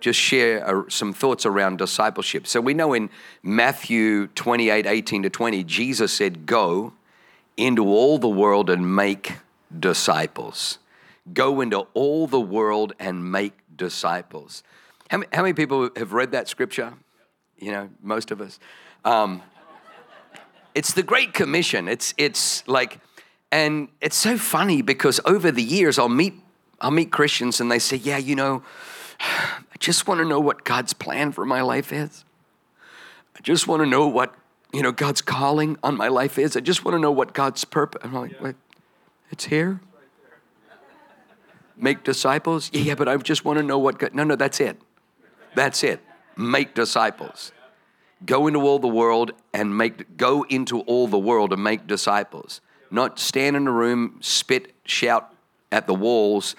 just 0.00 0.18
share 0.18 0.66
uh, 0.66 0.82
some 0.88 1.12
thoughts 1.12 1.46
around 1.46 1.78
discipleship. 1.78 2.46
So 2.46 2.60
we 2.60 2.74
know 2.74 2.92
in 2.92 3.10
Matthew 3.42 4.28
28 4.28 4.86
18 4.86 5.22
to 5.24 5.30
20, 5.30 5.64
Jesus 5.64 6.12
said, 6.12 6.46
Go 6.46 6.92
into 7.56 7.86
all 7.86 8.18
the 8.18 8.28
world 8.28 8.70
and 8.70 8.94
make 8.94 9.34
disciples. 9.78 10.78
Go 11.32 11.60
into 11.60 11.86
all 11.94 12.26
the 12.26 12.40
world 12.40 12.94
and 12.98 13.30
make 13.30 13.52
disciples. 13.76 14.62
How 15.10 15.18
many, 15.18 15.28
how 15.32 15.42
many 15.42 15.54
people 15.54 15.90
have 15.96 16.12
read 16.12 16.32
that 16.32 16.48
scripture? 16.48 16.94
You 17.58 17.72
know, 17.72 17.90
most 18.02 18.30
of 18.30 18.40
us. 18.40 18.58
Um, 19.04 19.42
it's 20.74 20.92
the 20.92 21.02
Great 21.02 21.34
Commission. 21.34 21.88
It's, 21.88 22.14
it's 22.16 22.66
like, 22.66 23.00
and 23.52 23.88
it's 24.00 24.16
so 24.16 24.38
funny 24.38 24.82
because 24.82 25.20
over 25.24 25.50
the 25.50 25.62
years 25.62 25.98
I'll 25.98 26.08
meet, 26.08 26.34
I'll 26.80 26.90
meet 26.90 27.10
Christians 27.10 27.60
and 27.60 27.70
they 27.70 27.78
say, 27.78 27.96
Yeah, 27.96 28.18
you 28.18 28.34
know, 28.34 28.62
just 29.80 30.06
want 30.06 30.20
to 30.20 30.24
know 30.24 30.38
what 30.38 30.64
God's 30.64 30.92
plan 30.92 31.32
for 31.32 31.44
my 31.44 31.62
life 31.62 31.92
is. 31.92 32.24
I 33.36 33.40
just 33.40 33.66
want 33.66 33.82
to 33.82 33.86
know 33.86 34.06
what, 34.06 34.34
you 34.72 34.82
know, 34.82 34.92
God's 34.92 35.22
calling 35.22 35.78
on 35.82 35.96
my 35.96 36.08
life 36.08 36.38
is. 36.38 36.56
I 36.56 36.60
just 36.60 36.84
want 36.84 36.94
to 36.94 36.98
know 36.98 37.10
what 37.10 37.32
God's 37.32 37.64
purpose. 37.64 38.02
I'm 38.04 38.12
like, 38.12 38.40
wait, 38.40 38.56
it's 39.30 39.44
here? 39.44 39.80
Make 41.76 42.04
disciples? 42.04 42.70
Yeah, 42.74 42.82
yeah, 42.82 42.94
but 42.94 43.08
I 43.08 43.16
just 43.16 43.44
want 43.46 43.58
to 43.58 43.62
know 43.62 43.78
what 43.78 43.98
God. 43.98 44.14
No, 44.14 44.22
no, 44.22 44.36
that's 44.36 44.60
it. 44.60 44.78
That's 45.54 45.82
it. 45.82 46.00
Make 46.36 46.74
disciples. 46.74 47.52
Go 48.26 48.46
into 48.46 48.60
all 48.60 48.78
the 48.78 48.86
world 48.86 49.32
and 49.54 49.76
make, 49.76 50.18
go 50.18 50.42
into 50.50 50.80
all 50.80 51.08
the 51.08 51.18
world 51.18 51.54
and 51.54 51.64
make 51.64 51.86
disciples. 51.86 52.60
Not 52.90 53.18
stand 53.18 53.56
in 53.56 53.66
a 53.66 53.72
room, 53.72 54.18
spit, 54.20 54.74
shout 54.84 55.34
at 55.72 55.86
the 55.86 55.94
walls, 55.94 56.54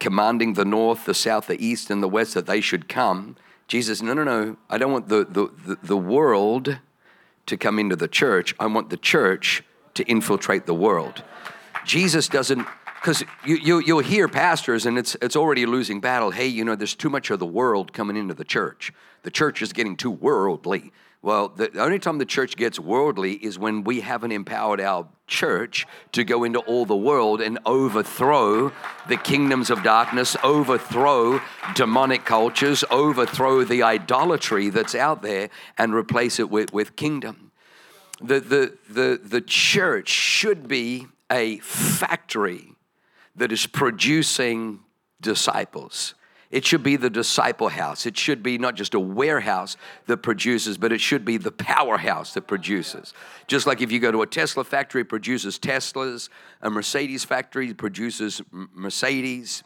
commanding 0.00 0.54
the 0.54 0.64
north, 0.64 1.04
the 1.04 1.14
south, 1.14 1.46
the 1.46 1.64
east, 1.64 1.90
and 1.90 2.02
the 2.02 2.08
west 2.08 2.34
that 2.34 2.46
they 2.46 2.60
should 2.60 2.88
come. 2.88 3.36
Jesus, 3.68 4.02
no, 4.02 4.14
no, 4.14 4.24
no. 4.24 4.56
I 4.68 4.78
don't 4.78 4.90
want 4.90 5.08
the, 5.08 5.24
the, 5.24 5.78
the, 5.82 5.96
world 5.96 6.78
to 7.46 7.56
come 7.56 7.78
into 7.78 7.94
the 7.94 8.08
church. 8.08 8.52
I 8.58 8.66
want 8.66 8.90
the 8.90 8.96
church 8.96 9.62
to 9.94 10.02
infiltrate 10.04 10.66
the 10.66 10.74
world. 10.74 11.22
Jesus 11.84 12.26
doesn't, 12.26 12.66
because 12.96 13.22
you, 13.46 13.56
you, 13.56 13.78
you'll 13.80 14.00
hear 14.00 14.26
pastors 14.26 14.86
and 14.86 14.98
it's, 14.98 15.16
it's 15.22 15.36
already 15.36 15.62
a 15.62 15.66
losing 15.68 16.00
battle. 16.00 16.32
Hey, 16.32 16.48
you 16.48 16.64
know, 16.64 16.74
there's 16.74 16.96
too 16.96 17.10
much 17.10 17.30
of 17.30 17.38
the 17.38 17.46
world 17.46 17.92
coming 17.92 18.16
into 18.16 18.34
the 18.34 18.44
church. 18.44 18.92
The 19.22 19.30
church 19.30 19.62
is 19.62 19.72
getting 19.72 19.96
too 19.96 20.10
worldly. 20.10 20.92
Well, 21.22 21.48
the 21.48 21.78
only 21.78 21.98
time 21.98 22.16
the 22.16 22.24
church 22.24 22.56
gets 22.56 22.80
worldly 22.80 23.34
is 23.34 23.58
when 23.58 23.84
we 23.84 24.00
haven't 24.00 24.32
empowered 24.32 24.80
our 24.80 25.06
church 25.26 25.86
to 26.12 26.24
go 26.24 26.44
into 26.44 26.60
all 26.60 26.86
the 26.86 26.96
world 26.96 27.42
and 27.42 27.58
overthrow 27.66 28.72
the 29.06 29.18
kingdoms 29.18 29.68
of 29.68 29.82
darkness, 29.82 30.34
overthrow 30.42 31.42
demonic 31.74 32.24
cultures, 32.24 32.84
overthrow 32.90 33.64
the 33.64 33.82
idolatry 33.82 34.70
that's 34.70 34.94
out 34.94 35.20
there, 35.20 35.50
and 35.76 35.94
replace 35.94 36.40
it 36.40 36.50
with, 36.50 36.72
with 36.72 36.96
kingdom. 36.96 37.52
The, 38.22 38.40
the, 38.40 38.78
the, 38.88 39.20
the 39.22 39.40
church 39.42 40.08
should 40.08 40.68
be 40.68 41.06
a 41.30 41.58
factory 41.58 42.76
that 43.36 43.52
is 43.52 43.66
producing 43.66 44.80
disciples. 45.20 46.14
It 46.50 46.64
should 46.64 46.82
be 46.82 46.96
the 46.96 47.10
disciple 47.10 47.68
house. 47.68 48.06
It 48.06 48.16
should 48.16 48.42
be 48.42 48.58
not 48.58 48.74
just 48.74 48.94
a 48.94 49.00
warehouse 49.00 49.76
that 50.06 50.18
produces, 50.18 50.78
but 50.78 50.90
it 50.90 51.00
should 51.00 51.24
be 51.24 51.36
the 51.36 51.52
powerhouse 51.52 52.34
that 52.34 52.48
produces. 52.48 53.14
Just 53.46 53.66
like 53.68 53.80
if 53.80 53.92
you 53.92 54.00
go 54.00 54.10
to 54.10 54.22
a 54.22 54.26
Tesla 54.26 54.64
factory, 54.64 55.02
it 55.02 55.08
produces 55.08 55.60
Teslas. 55.60 56.28
A 56.60 56.68
Mercedes 56.68 57.24
factory 57.24 57.72
produces 57.72 58.42
Mercedes. 58.50 59.62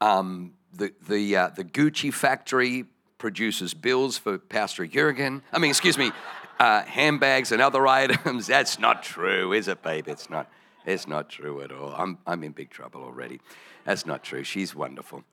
Um, 0.00 0.52
the, 0.72 0.92
the, 1.08 1.36
uh, 1.36 1.48
the 1.48 1.64
Gucci 1.64 2.14
factory 2.14 2.84
produces 3.18 3.74
bills 3.74 4.18
for 4.18 4.38
Pastor 4.38 4.86
Jurgen. 4.86 5.42
I 5.52 5.58
mean, 5.58 5.70
excuse 5.70 5.98
me, 5.98 6.12
uh, 6.60 6.82
handbags 6.82 7.50
and 7.50 7.60
other 7.60 7.86
items. 7.88 8.46
That's 8.46 8.78
not 8.78 9.02
true, 9.02 9.52
is 9.52 9.66
it, 9.66 9.82
babe? 9.82 10.06
It's 10.06 10.30
not. 10.30 10.48
It's 10.86 11.08
not 11.08 11.28
true 11.28 11.60
at 11.62 11.72
all. 11.72 11.92
I'm, 11.96 12.18
I'm 12.26 12.44
in 12.44 12.52
big 12.52 12.70
trouble 12.70 13.02
already. 13.02 13.40
That's 13.84 14.06
not 14.06 14.22
true. 14.22 14.44
She's 14.44 14.74
wonderful. 14.74 15.24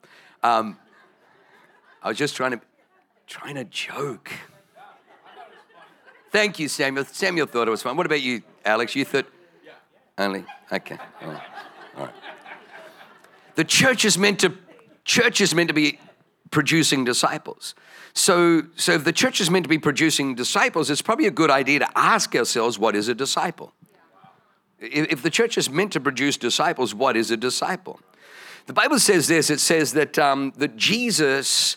Um, 0.42 0.76
I 2.02 2.08
was 2.08 2.18
just 2.18 2.34
trying 2.36 2.50
to 2.52 2.60
trying 3.26 3.54
to 3.54 3.64
joke. 3.64 4.30
Thank 6.30 6.58
you, 6.58 6.68
Samuel. 6.68 7.04
Samuel 7.04 7.46
thought 7.46 7.68
it 7.68 7.70
was 7.70 7.82
fun. 7.82 7.96
What 7.96 8.04
about 8.04 8.20
you, 8.20 8.42
Alex? 8.64 8.94
You 8.94 9.04
thought 9.04 9.26
only 10.18 10.44
okay. 10.70 10.98
All 11.22 11.28
right. 11.28 11.42
All 11.96 12.04
right. 12.04 12.14
The 13.54 13.64
church 13.64 14.04
is 14.04 14.18
meant 14.18 14.40
to 14.40 14.52
church 15.04 15.40
is 15.40 15.54
meant 15.54 15.68
to 15.68 15.74
be 15.74 15.98
producing 16.50 17.04
disciples. 17.04 17.74
So, 18.12 18.62
so 18.76 18.92
if 18.92 19.04
the 19.04 19.12
church 19.12 19.40
is 19.40 19.50
meant 19.50 19.64
to 19.64 19.68
be 19.68 19.78
producing 19.78 20.34
disciples, 20.34 20.90
it's 20.90 21.02
probably 21.02 21.26
a 21.26 21.32
good 21.32 21.50
idea 21.50 21.80
to 21.80 21.98
ask 21.98 22.34
ourselves, 22.36 22.78
what 22.78 22.94
is 22.94 23.08
a 23.08 23.14
disciple? 23.14 23.72
If 24.78 25.22
the 25.22 25.30
church 25.30 25.56
is 25.56 25.70
meant 25.70 25.92
to 25.92 26.00
produce 26.00 26.36
disciples, 26.36 26.94
what 26.94 27.16
is 27.16 27.30
a 27.30 27.36
disciple? 27.36 28.00
The 28.66 28.72
Bible 28.72 28.98
says 28.98 29.28
this 29.28 29.50
it 29.50 29.60
says 29.60 29.92
that, 29.92 30.18
um, 30.18 30.52
that 30.56 30.76
Jesus 30.76 31.76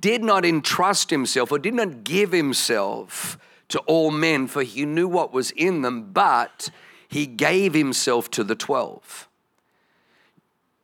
did 0.00 0.22
not 0.22 0.44
entrust 0.44 1.10
himself 1.10 1.52
or 1.52 1.58
did 1.58 1.74
not 1.74 2.04
give 2.04 2.32
himself 2.32 3.38
to 3.68 3.78
all 3.80 4.10
men, 4.10 4.46
for 4.46 4.62
he 4.62 4.84
knew 4.84 5.08
what 5.08 5.32
was 5.32 5.50
in 5.52 5.82
them, 5.82 6.12
but 6.12 6.70
he 7.08 7.26
gave 7.26 7.74
himself 7.74 8.30
to 8.32 8.44
the 8.44 8.54
12. 8.54 9.28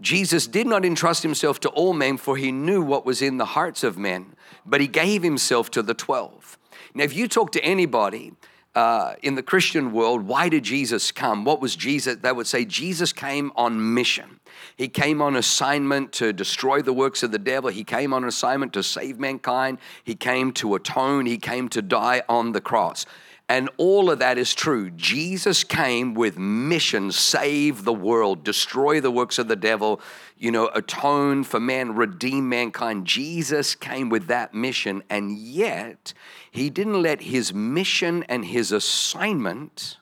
Jesus 0.00 0.49
did 0.49 0.67
not 0.67 0.84
entrust 0.84 1.23
himself 1.23 1.61
to 1.61 1.69
all 1.71 1.93
men, 1.93 2.17
for 2.17 2.37
he 2.37 2.50
knew 2.50 2.83
what 2.83 3.06
was 3.06 3.23
in 3.23 3.39
the 3.39 3.44
hearts 3.44 3.84
of 3.84 3.97
men, 3.97 4.34
but 4.67 4.81
he 4.81 4.89
gave 4.89 5.23
himself 5.23 5.71
to 5.71 5.83
the 5.83 5.94
12. 5.94 6.59
Now, 6.94 7.05
if 7.05 7.15
you 7.15 7.29
talk 7.29 7.53
to 7.53 7.65
anybody 7.65 8.33
uh, 8.75 9.15
in 9.22 9.34
the 9.34 9.43
Christian 9.43 9.93
world, 9.93 10.27
why 10.27 10.49
did 10.49 10.62
Jesus 10.62 11.12
come? 11.12 11.44
What 11.44 11.60
was 11.60 11.77
Jesus? 11.77 12.16
They 12.16 12.33
would 12.33 12.47
say 12.47 12.65
Jesus 12.65 13.12
came 13.12 13.53
on 13.55 13.94
mission. 13.94 14.41
He 14.77 14.88
came 14.88 15.21
on 15.21 15.37
assignment 15.37 16.12
to 16.12 16.33
destroy 16.33 16.81
the 16.81 16.93
works 16.93 17.22
of 17.22 17.32
the 17.32 17.38
devil. 17.38 17.71
He 17.71 17.84
came 17.84 18.15
on 18.15 18.25
assignment 18.25 18.72
to 18.72 18.82
save 18.82 19.19
mankind. 19.19 19.78
He 20.03 20.15
came 20.15 20.53
to 20.55 20.75
atone. 20.75 21.27
He 21.27 21.38
came 21.38 21.69
to 21.71 21.82
die 21.82 22.22
on 22.28 22.53
the 22.53 22.61
cross. 22.61 23.05
And 23.49 23.69
all 23.77 24.11
of 24.11 24.21
that 24.21 24.38
is 24.38 24.55
true. 24.55 24.91
Jesus 24.91 25.62
came 25.62 26.15
with 26.15 26.38
mission, 26.38 27.12
save 27.12 27.84
the 27.84 27.93
world, 27.93 28.44
destroy 28.44 28.99
the 28.99 29.11
works 29.11 29.38
of 29.38 29.49
the 29.49 29.56
devil, 29.56 30.00
you 30.42 30.50
know, 30.50 30.69
atone 30.75 31.44
for 31.44 31.60
man, 31.60 31.94
redeem 31.94 32.48
mankind. 32.48 33.06
Jesus 33.06 33.76
came 33.76 34.08
with 34.08 34.26
that 34.26 34.53
mission, 34.53 35.04
and 35.08 35.38
yet 35.38 36.12
he 36.50 36.69
didn't 36.69 37.00
let 37.00 37.22
his 37.22 37.54
mission 37.54 38.25
and 38.25 38.44
his 38.44 38.72
assignment 38.72 39.98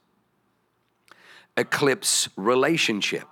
eclipse 1.59 2.31
relationship. 2.37 3.29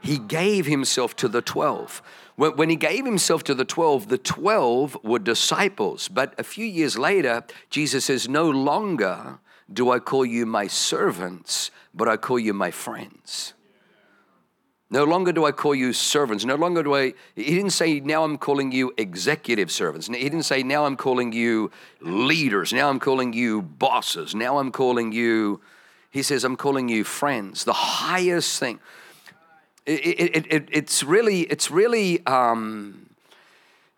He 0.00 0.18
gave 0.18 0.66
himself 0.66 1.14
to 1.16 1.28
the 1.28 1.40
12. 1.40 2.02
When 2.34 2.68
he 2.68 2.74
gave 2.74 3.04
himself 3.04 3.44
to 3.44 3.54
the 3.54 3.64
12, 3.64 4.08
the 4.08 4.18
12 4.18 5.04
were 5.04 5.20
disciples. 5.20 6.08
But 6.08 6.34
a 6.36 6.42
few 6.42 6.66
years 6.66 6.98
later, 6.98 7.44
Jesus 7.68 8.06
says, 8.06 8.28
No 8.28 8.50
longer 8.50 9.38
do 9.72 9.92
I 9.92 10.00
call 10.00 10.26
you 10.26 10.46
my 10.46 10.66
servants, 10.66 11.70
but 11.94 12.08
I 12.08 12.16
call 12.16 12.40
you 12.40 12.52
my 12.52 12.72
friends. 12.72 13.54
No 14.92 15.04
longer 15.04 15.30
do 15.30 15.44
I 15.44 15.52
call 15.52 15.74
you 15.74 15.92
servants. 15.92 16.44
No 16.44 16.56
longer 16.56 16.82
do 16.82 16.96
I, 16.96 17.14
he 17.36 17.54
didn't 17.54 17.70
say, 17.70 18.00
now 18.00 18.24
I'm 18.24 18.36
calling 18.36 18.72
you 18.72 18.92
executive 18.96 19.70
servants. 19.70 20.08
He 20.08 20.14
didn't 20.14 20.42
say, 20.42 20.64
now 20.64 20.84
I'm 20.84 20.96
calling 20.96 21.32
you 21.32 21.70
leaders. 22.00 22.72
Now 22.72 22.90
I'm 22.90 22.98
calling 22.98 23.32
you 23.32 23.62
bosses. 23.62 24.34
Now 24.34 24.58
I'm 24.58 24.72
calling 24.72 25.12
you, 25.12 25.60
he 26.10 26.24
says, 26.24 26.42
I'm 26.42 26.56
calling 26.56 26.88
you 26.88 27.04
friends. 27.04 27.62
The 27.62 27.72
highest 27.72 28.58
thing. 28.58 28.80
It, 29.86 30.36
it, 30.36 30.46
it, 30.50 30.68
it's 30.72 31.04
really, 31.04 31.42
it's 31.42 31.70
really, 31.70 32.26
um, 32.26 33.10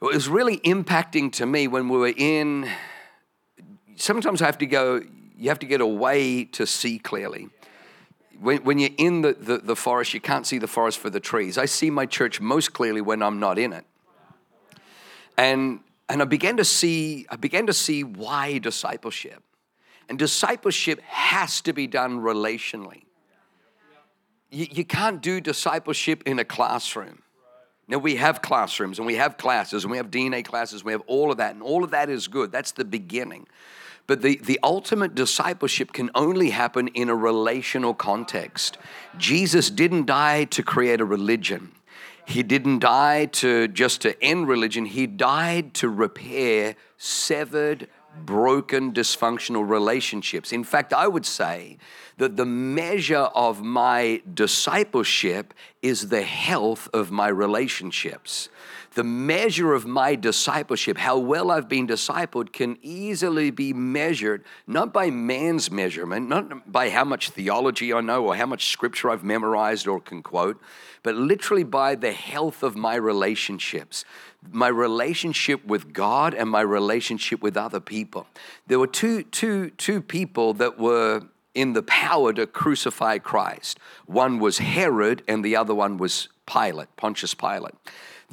it 0.03 0.15
was 0.15 0.29
really 0.29 0.59
impacting 0.59 1.33
to 1.33 1.47
me 1.47 1.69
when 1.69 1.89
we 1.89 1.97
were 1.97 2.13
in, 2.15 2.69
sometimes 3.97 4.43
I 4.43 4.47
have 4.47 4.59
to 4.59 4.67
go, 4.67 5.01
you 5.39 5.49
have 5.49 5.59
to 5.61 5.67
get 5.67 5.81
away 5.81 6.45
to 6.45 6.67
see 6.67 6.99
clearly. 6.99 7.49
When, 8.41 8.65
when 8.65 8.79
you're 8.79 8.91
in 8.99 9.23
the, 9.23 9.33
the, 9.35 9.59
the 9.59 9.77
forest, 9.77 10.15
you 10.15 10.21
can't 10.21 10.47
see 10.47 10.59
the 10.59 10.67
forest 10.67 10.99
for 10.99 11.11
the 11.11 11.21
trees. 11.21 11.59
I 11.59 11.67
see 11.67 11.91
my 11.91 12.07
church 12.07 12.41
most 12.41 12.73
clearly 12.73 13.01
when 13.01 13.23
I'm 13.23 13.39
not 13.39 13.59
in 13.59 13.73
it. 13.73 13.85
And, 15.37 15.81
and 16.09 16.23
I 16.23 16.25
began 16.25 16.57
to 16.57 16.65
see, 16.65 17.27
I 17.31 17.37
began 17.37 17.67
to 17.67 17.73
see 17.73 18.05
why 18.05 18.59
discipleship. 18.59 19.43
And 20.09 20.19
discipleship 20.19 21.01
has 21.03 21.61
to 21.63 21.73
be 21.73 21.87
done 21.87 22.21
relationally. 22.21 23.05
You, 24.51 24.67
you 24.71 24.85
can't 24.85 25.23
do 25.23 25.41
discipleship 25.41 26.23
in 26.27 26.39
a 26.39 26.45
classroom. 26.45 27.23
Now, 27.89 27.99
we 27.99 28.17
have 28.17 28.43
classrooms 28.43 28.99
and 28.99 29.07
we 29.07 29.17
have 29.17 29.37
classes 29.37 29.85
and 29.85 29.91
we 29.91 29.97
have 29.97 30.11
DNA 30.11 30.45
classes, 30.45 30.85
we 30.85 30.93
have 30.93 31.03
all 31.07 31.31
of 31.31 31.39
that, 31.39 31.55
and 31.55 31.63
all 31.63 31.85
of 31.85 31.91
that 31.91 32.09
is 32.09 32.29
good. 32.29 32.53
That's 32.53 32.73
the 32.73 32.85
beginning. 32.85 33.47
But 34.07 34.23
the, 34.23 34.37
the 34.37 34.59
ultimate 34.63 35.15
discipleship 35.15 35.93
can 35.93 36.11
only 36.15 36.51
happen 36.51 36.89
in 36.89 37.09
a 37.09 37.15
relational 37.15 37.95
context. 37.95 38.79
Jesus 39.17 39.71
didn't 39.71 40.07
die 40.07 40.45
to 40.45 40.63
create 40.63 41.01
a 41.01 41.05
religion. 41.05 41.73
He 42.27 42.43
didn't 42.43 42.81
die 42.81 43.27
to 43.27 43.69
just 43.69 44.01
to 44.03 44.21
end 44.23 44.49
religion. 44.49 44.87
He 44.87 45.07
died 45.07 45.75
to 45.75 45.89
repair 45.89 46.77
severed, 46.97 47.89
broken, 48.25 48.93
dysfunctional 48.93 49.69
relationships. 49.69 50.53
In 50.53 50.65
fact, 50.65 50.93
I 50.93 51.09
would 51.09 51.27
say 51.27 51.79
that 52.23 52.37
the 52.37 52.47
measure 52.47 53.29
of 53.35 53.63
my 53.63 54.23
discipleship 54.33 55.53
is 55.83 56.09
the 56.09 56.23
health 56.23 56.89
of 56.95 57.11
my 57.11 57.27
relationships 57.27 58.49
the 58.95 59.05
measure 59.05 59.73
of 59.73 59.87
my 59.87 60.15
discipleship, 60.15 60.99
how 60.99 61.19
well 61.19 61.51
I've 61.51 61.69
been 61.69 61.87
discipled, 61.87 62.53
can 62.53 62.79
easily 62.83 63.51
be 63.51 63.73
measured 63.73 64.45
not 64.67 64.93
by 64.93 65.11
man's 65.11 65.71
measurement, 65.71 66.29
not 66.29 66.71
by 66.71 66.91
how 66.91 67.05
much 67.05 67.31
theology 67.31 67.93
I 67.93 68.01
know 68.01 68.27
or 68.27 68.37
how 68.37 68.47
much 68.47 68.69
scripture 68.69 69.11
I've 69.11 69.25
memorized 69.25 69.87
or 69.87 70.01
can 70.01 70.23
quote, 70.23 70.61
but 71.03 71.15
literally 71.15 71.65
by 71.65 71.95
the 71.95 72.13
health 72.13 72.63
of 72.63 72.77
my 72.77 72.95
relationships 72.97 74.05
my 74.51 74.67
relationship 74.67 75.65
with 75.65 75.93
God 75.93 76.35
and 76.35 76.51
my 76.51 76.63
relationship 76.63 77.41
with 77.43 77.57
other 77.57 77.79
people. 77.79 78.27
There 78.67 78.81
were 78.81 78.89
two, 78.89 79.23
two, 79.23 79.71
two 79.71 80.03
people 80.03 80.53
that 80.55 80.81
were 80.81 81.23
in 81.55 81.73
the 81.73 81.83
power 81.83 82.33
to 82.33 82.47
crucify 82.47 83.19
Christ. 83.19 83.79
One 84.07 84.39
was 84.39 84.59
Herod, 84.59 85.23
and 85.29 85.45
the 85.45 85.57
other 85.57 85.75
one 85.75 85.97
was 85.99 86.29
Pilate, 86.47 86.95
Pontius 86.97 87.35
Pilate. 87.35 87.75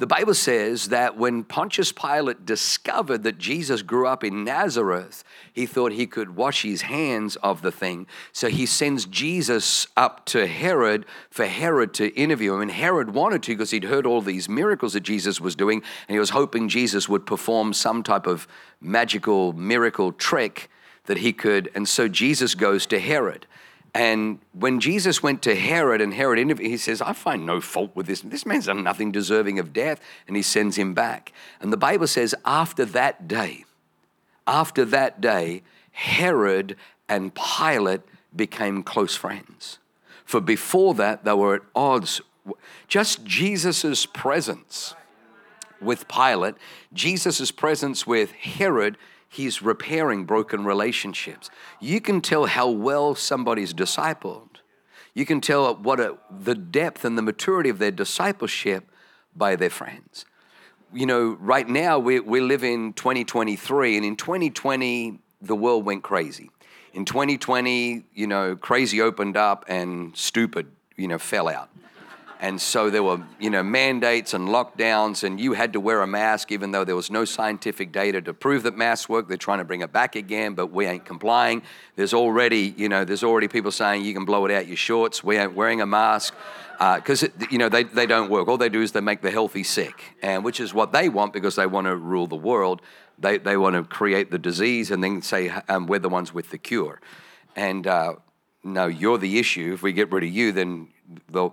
The 0.00 0.06
Bible 0.06 0.32
says 0.32 0.88
that 0.88 1.18
when 1.18 1.44
Pontius 1.44 1.92
Pilate 1.92 2.46
discovered 2.46 3.22
that 3.24 3.36
Jesus 3.36 3.82
grew 3.82 4.06
up 4.06 4.24
in 4.24 4.44
Nazareth, 4.44 5.22
he 5.52 5.66
thought 5.66 5.92
he 5.92 6.06
could 6.06 6.34
wash 6.34 6.62
his 6.62 6.80
hands 6.80 7.36
of 7.36 7.60
the 7.60 7.70
thing. 7.70 8.06
So 8.32 8.48
he 8.48 8.64
sends 8.64 9.04
Jesus 9.04 9.86
up 9.98 10.24
to 10.26 10.46
Herod 10.46 11.04
for 11.30 11.44
Herod 11.44 11.92
to 11.94 12.08
interview 12.14 12.54
him. 12.54 12.62
And 12.62 12.70
Herod 12.70 13.12
wanted 13.12 13.42
to 13.42 13.52
because 13.52 13.72
he'd 13.72 13.84
heard 13.84 14.06
all 14.06 14.22
these 14.22 14.48
miracles 14.48 14.94
that 14.94 15.02
Jesus 15.02 15.38
was 15.38 15.54
doing, 15.54 15.82
and 16.08 16.14
he 16.14 16.18
was 16.18 16.30
hoping 16.30 16.70
Jesus 16.70 17.06
would 17.06 17.26
perform 17.26 17.74
some 17.74 18.02
type 18.02 18.26
of 18.26 18.48
magical 18.80 19.52
miracle 19.52 20.12
trick 20.12 20.70
that 21.06 21.18
he 21.18 21.32
could. 21.32 21.70
And 21.74 21.88
so 21.88 22.08
Jesus 22.08 22.54
goes 22.54 22.86
to 22.86 22.98
Herod. 22.98 23.46
And 23.92 24.38
when 24.52 24.78
Jesus 24.78 25.22
went 25.22 25.42
to 25.42 25.56
Herod 25.56 26.00
and 26.00 26.14
Herod 26.14 26.60
he 26.60 26.76
says, 26.76 27.02
I 27.02 27.12
find 27.12 27.44
no 27.44 27.60
fault 27.60 27.90
with 27.94 28.06
this. 28.06 28.20
This 28.20 28.46
man's 28.46 28.66
done 28.66 28.84
nothing 28.84 29.10
deserving 29.10 29.58
of 29.58 29.72
death. 29.72 30.00
And 30.28 30.36
he 30.36 30.42
sends 30.42 30.76
him 30.76 30.94
back. 30.94 31.32
And 31.60 31.72
the 31.72 31.76
Bible 31.76 32.06
says, 32.06 32.34
after 32.44 32.84
that 32.84 33.26
day, 33.26 33.64
after 34.46 34.84
that 34.84 35.20
day, 35.20 35.62
Herod 35.92 36.76
and 37.08 37.32
Pilate 37.34 38.02
became 38.34 38.82
close 38.82 39.16
friends. 39.16 39.78
For 40.24 40.40
before 40.40 40.94
that, 40.94 41.24
they 41.24 41.32
were 41.32 41.56
at 41.56 41.62
odds. 41.74 42.20
Just 42.86 43.24
Jesus' 43.24 44.06
presence 44.06 44.94
with 45.80 46.06
Pilate, 46.06 46.54
Jesus' 46.92 47.50
presence 47.50 48.06
with 48.06 48.30
Herod 48.32 48.96
He's 49.32 49.62
repairing 49.62 50.24
broken 50.24 50.64
relationships. 50.64 51.50
You 51.78 52.00
can 52.00 52.20
tell 52.20 52.46
how 52.46 52.68
well 52.68 53.14
somebody's 53.14 53.72
discipled. 53.72 54.56
You 55.14 55.24
can 55.24 55.40
tell 55.40 55.72
what 55.76 56.00
a, 56.00 56.18
the 56.28 56.56
depth 56.56 57.04
and 57.04 57.16
the 57.16 57.22
maturity 57.22 57.70
of 57.70 57.78
their 57.78 57.92
discipleship 57.92 58.90
by 59.36 59.54
their 59.54 59.70
friends. 59.70 60.24
You 60.92 61.06
know, 61.06 61.36
right 61.38 61.68
now 61.68 62.00
we, 62.00 62.18
we 62.18 62.40
live 62.40 62.64
in 62.64 62.92
2023, 62.94 63.96
and 63.96 64.04
in 64.04 64.16
2020, 64.16 65.20
the 65.40 65.54
world 65.54 65.84
went 65.84 66.02
crazy. 66.02 66.50
In 66.92 67.04
2020, 67.04 68.02
you 68.12 68.26
know, 68.26 68.56
crazy 68.56 69.00
opened 69.00 69.36
up 69.36 69.64
and 69.68 70.16
stupid, 70.16 70.72
you 70.96 71.06
know, 71.06 71.18
fell 71.18 71.46
out. 71.46 71.70
And 72.42 72.58
so 72.58 72.88
there 72.88 73.02
were, 73.02 73.22
you 73.38 73.50
know, 73.50 73.62
mandates 73.62 74.32
and 74.32 74.48
lockdowns, 74.48 75.24
and 75.24 75.38
you 75.38 75.52
had 75.52 75.74
to 75.74 75.80
wear 75.80 76.00
a 76.00 76.06
mask 76.06 76.50
even 76.50 76.70
though 76.70 76.84
there 76.84 76.96
was 76.96 77.10
no 77.10 77.26
scientific 77.26 77.92
data 77.92 78.22
to 78.22 78.32
prove 78.32 78.62
that 78.62 78.78
masks 78.78 79.10
work. 79.10 79.28
They're 79.28 79.36
trying 79.36 79.58
to 79.58 79.64
bring 79.64 79.82
it 79.82 79.92
back 79.92 80.16
again, 80.16 80.54
but 80.54 80.68
we 80.68 80.86
ain't 80.86 81.04
complying. 81.04 81.60
There's 81.96 82.14
already, 82.14 82.74
you 82.78 82.88
know, 82.88 83.04
there's 83.04 83.22
already 83.22 83.46
people 83.46 83.70
saying 83.70 84.06
you 84.06 84.14
can 84.14 84.24
blow 84.24 84.46
it 84.46 84.52
out 84.52 84.66
your 84.66 84.78
shorts. 84.78 85.22
We 85.22 85.36
ain't 85.36 85.54
wearing 85.54 85.82
a 85.82 85.86
mask 85.86 86.34
because, 86.78 87.24
uh, 87.24 87.28
you 87.50 87.58
know, 87.58 87.68
they, 87.68 87.84
they 87.84 88.06
don't 88.06 88.30
work. 88.30 88.48
All 88.48 88.56
they 88.56 88.70
do 88.70 88.80
is 88.80 88.92
they 88.92 89.02
make 89.02 89.20
the 89.20 89.30
healthy 89.30 89.62
sick, 89.62 90.16
and 90.22 90.42
which 90.42 90.60
is 90.60 90.72
what 90.72 90.92
they 90.92 91.10
want 91.10 91.34
because 91.34 91.56
they 91.56 91.66
want 91.66 91.88
to 91.88 91.96
rule 91.96 92.26
the 92.26 92.36
world. 92.36 92.80
They, 93.18 93.36
they 93.36 93.58
want 93.58 93.76
to 93.76 93.82
create 93.82 94.30
the 94.30 94.38
disease 94.38 94.90
and 94.90 95.04
then 95.04 95.20
say 95.20 95.50
um, 95.68 95.86
we're 95.86 95.98
the 95.98 96.08
ones 96.08 96.32
with 96.32 96.48
the 96.48 96.56
cure. 96.56 97.02
And 97.54 97.86
uh, 97.86 98.14
no, 98.64 98.86
you're 98.86 99.18
the 99.18 99.38
issue. 99.38 99.72
If 99.74 99.82
we 99.82 99.92
get 99.92 100.10
rid 100.10 100.24
of 100.24 100.30
you, 100.30 100.52
then 100.52 100.88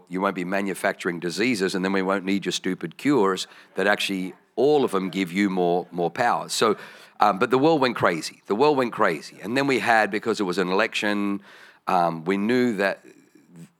you 0.09 0.21
won't 0.21 0.35
be 0.35 0.45
manufacturing 0.45 1.19
diseases, 1.19 1.75
and 1.75 1.83
then 1.83 1.93
we 1.93 2.01
won't 2.01 2.25
need 2.25 2.45
your 2.45 2.51
stupid 2.51 2.97
cures 2.97 3.47
that 3.75 3.87
actually 3.87 4.33
all 4.55 4.83
of 4.83 4.91
them 4.91 5.09
give 5.09 5.31
you 5.31 5.49
more 5.49 5.87
more 5.91 6.11
power. 6.11 6.49
So, 6.49 6.77
um, 7.19 7.39
but 7.39 7.49
the 7.49 7.57
world 7.57 7.81
went 7.81 7.95
crazy. 7.95 8.41
The 8.47 8.55
world 8.55 8.77
went 8.77 8.93
crazy, 8.93 9.37
and 9.41 9.55
then 9.55 9.67
we 9.67 9.79
had 9.79 10.11
because 10.11 10.39
it 10.39 10.43
was 10.43 10.57
an 10.57 10.69
election. 10.69 11.41
Um, 11.87 12.25
we 12.25 12.37
knew 12.37 12.75
that 12.77 13.03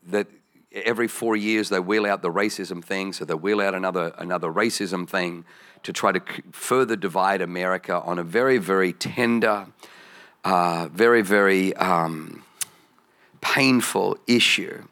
that 0.08 0.28
every 0.72 1.08
four 1.08 1.36
years 1.36 1.70
they 1.70 1.80
wheel 1.80 2.06
out 2.06 2.22
the 2.22 2.32
racism 2.32 2.84
thing, 2.84 3.14
so 3.14 3.26
they 3.26 3.34
wheel 3.34 3.62
out 3.62 3.74
another 3.76 4.14
another 4.18 4.52
racism 4.52 5.08
thing 5.08 5.46
to 5.84 5.94
try 5.94 6.12
to 6.12 6.22
further 6.52 6.96
divide 6.96 7.42
America 7.42 8.02
on 8.02 8.20
a 8.20 8.24
very 8.24 8.58
very 8.58 8.94
tender, 8.94 9.68
uh, 10.44 10.88
very 10.92 11.22
very 11.22 11.76
um, 11.76 12.44
painful 13.42 14.18
issue. 14.28 14.84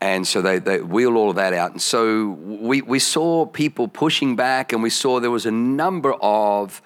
And 0.00 0.26
so 0.26 0.42
they, 0.42 0.58
they 0.58 0.80
wheeled 0.80 1.16
all 1.16 1.30
of 1.30 1.36
that 1.36 1.54
out. 1.54 1.72
And 1.72 1.80
so 1.80 2.28
we, 2.28 2.82
we 2.82 2.98
saw 2.98 3.46
people 3.46 3.88
pushing 3.88 4.36
back, 4.36 4.72
and 4.72 4.82
we 4.82 4.90
saw 4.90 5.20
there 5.20 5.30
was 5.30 5.46
a 5.46 5.50
number 5.50 6.14
of 6.20 6.82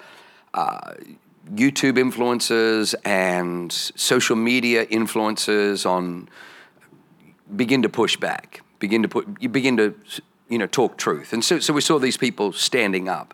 uh, 0.53 0.93
YouTube 1.53 1.97
influencers 1.97 2.95
and 3.03 3.71
social 3.71 4.35
media 4.35 4.85
influencers 4.85 5.85
on 5.85 6.29
begin 7.53 7.81
to 7.81 7.89
push 7.89 8.15
back, 8.15 8.61
begin 8.79 9.01
to 9.01 9.09
put, 9.09 9.27
you 9.41 9.49
begin 9.49 9.75
to 9.75 9.93
you 10.47 10.57
know 10.57 10.67
talk 10.67 10.97
truth. 10.97 11.33
And 11.33 11.43
so, 11.43 11.59
so 11.59 11.73
we 11.73 11.81
saw 11.81 11.99
these 11.99 12.17
people 12.17 12.53
standing 12.53 13.09
up. 13.09 13.33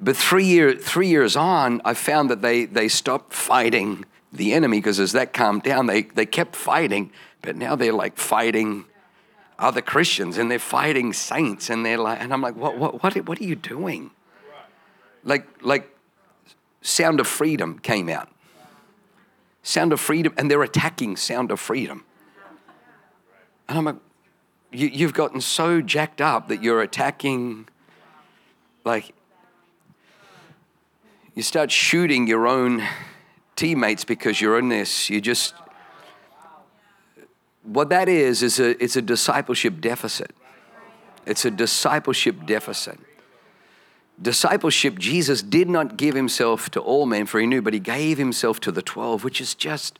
But 0.00 0.16
three, 0.16 0.44
year, 0.44 0.74
three 0.74 1.08
years 1.08 1.36
on, 1.36 1.80
I 1.84 1.94
found 1.94 2.28
that 2.30 2.42
they, 2.42 2.64
they 2.64 2.88
stopped 2.88 3.32
fighting 3.32 4.04
the 4.32 4.52
enemy 4.52 4.78
because 4.78 4.98
as 4.98 5.12
that 5.12 5.32
calmed 5.32 5.62
down, 5.62 5.86
they, 5.86 6.02
they 6.02 6.26
kept 6.26 6.56
fighting 6.56 7.12
but 7.42 7.56
now 7.56 7.76
they're 7.76 7.92
like 7.92 8.16
fighting 8.16 8.86
other 9.58 9.80
Christians 9.80 10.38
and 10.38 10.50
they're 10.50 10.58
fighting 10.58 11.12
saints 11.12 11.70
and 11.70 11.84
they're 11.84 11.98
like, 11.98 12.20
and 12.20 12.32
I'm 12.32 12.40
like, 12.40 12.56
what, 12.56 12.78
what, 12.78 13.02
what, 13.02 13.16
what 13.28 13.40
are 13.40 13.44
you 13.44 13.56
doing? 13.56 14.10
Like, 15.24 15.46
like 15.62 15.88
Sound 16.80 17.20
of 17.20 17.26
Freedom 17.26 17.78
came 17.78 18.08
out. 18.08 18.28
Sound 19.62 19.92
of 19.92 20.00
Freedom, 20.00 20.34
and 20.36 20.50
they're 20.50 20.62
attacking 20.62 21.16
Sound 21.16 21.52
of 21.52 21.60
Freedom. 21.60 22.04
And 23.68 23.78
I'm 23.78 23.84
like, 23.84 23.96
you, 24.72 24.88
you've 24.88 25.14
gotten 25.14 25.40
so 25.40 25.80
jacked 25.80 26.20
up 26.20 26.48
that 26.48 26.62
you're 26.62 26.82
attacking, 26.82 27.68
like, 28.84 29.14
you 31.34 31.42
start 31.42 31.70
shooting 31.70 32.26
your 32.26 32.48
own 32.48 32.82
teammates 33.54 34.04
because 34.04 34.40
you're 34.40 34.58
in 34.58 34.68
this, 34.68 35.08
you 35.08 35.20
just, 35.20 35.54
what 37.62 37.88
that 37.90 38.08
is 38.08 38.42
is 38.42 38.58
a 38.58 38.82
it's 38.82 38.96
a 38.96 39.02
discipleship 39.02 39.80
deficit. 39.80 40.32
It's 41.26 41.44
a 41.44 41.50
discipleship 41.50 42.46
deficit. 42.46 42.98
Discipleship, 44.20 44.98
Jesus 44.98 45.42
did 45.42 45.68
not 45.68 45.96
give 45.96 46.14
himself 46.14 46.70
to 46.70 46.80
all 46.80 47.06
men, 47.06 47.26
for 47.26 47.40
he 47.40 47.46
knew, 47.46 47.62
but 47.62 47.72
he 47.72 47.80
gave 47.80 48.18
himself 48.18 48.60
to 48.60 48.70
the 48.70 48.82
12, 48.82 49.24
which 49.24 49.40
is 49.40 49.54
just, 49.54 49.98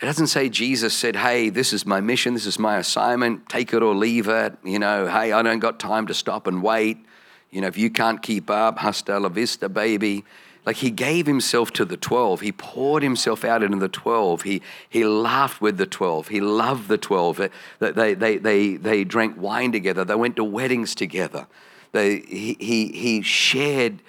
it 0.00 0.06
doesn't 0.06 0.28
say 0.28 0.48
Jesus 0.48 0.94
said, 0.94 1.16
Hey, 1.16 1.50
this 1.50 1.72
is 1.72 1.84
my 1.84 2.00
mission, 2.00 2.34
this 2.34 2.46
is 2.46 2.58
my 2.58 2.78
assignment, 2.78 3.48
take 3.48 3.72
it 3.74 3.82
or 3.82 3.94
leave 3.94 4.28
it. 4.28 4.56
You 4.64 4.78
know, 4.78 5.06
hey, 5.08 5.32
I 5.32 5.42
don't 5.42 5.58
got 5.58 5.78
time 5.78 6.06
to 6.06 6.14
stop 6.14 6.46
and 6.46 6.62
wait. 6.62 7.04
You 7.50 7.60
know, 7.60 7.66
if 7.66 7.76
you 7.76 7.90
can't 7.90 8.22
keep 8.22 8.48
up, 8.48 8.78
hasta 8.78 9.18
la 9.18 9.28
vista, 9.28 9.68
baby. 9.68 10.24
Like 10.70 10.76
he 10.76 10.92
gave 10.92 11.26
himself 11.26 11.72
to 11.72 11.84
the 11.84 11.96
12. 11.96 12.42
He 12.42 12.52
poured 12.52 13.02
himself 13.02 13.44
out 13.44 13.64
into 13.64 13.78
the 13.78 13.88
12. 13.88 14.42
He, 14.42 14.62
he 14.88 15.04
laughed 15.04 15.60
with 15.60 15.78
the 15.78 15.84
12. 15.84 16.28
He 16.28 16.40
loved 16.40 16.86
the 16.86 16.96
12. 16.96 17.50
They, 17.80 18.14
they, 18.14 18.36
they, 18.38 18.76
they, 18.76 19.02
drank 19.02 19.36
wine 19.36 19.72
together. 19.72 20.04
They 20.04 20.14
went 20.14 20.36
to 20.36 20.44
weddings 20.44 20.94
together. 20.94 21.48
They, 21.90 22.20
he, 22.20 22.56
he, 22.60 22.86
he 22.92 23.22
shared 23.22 24.00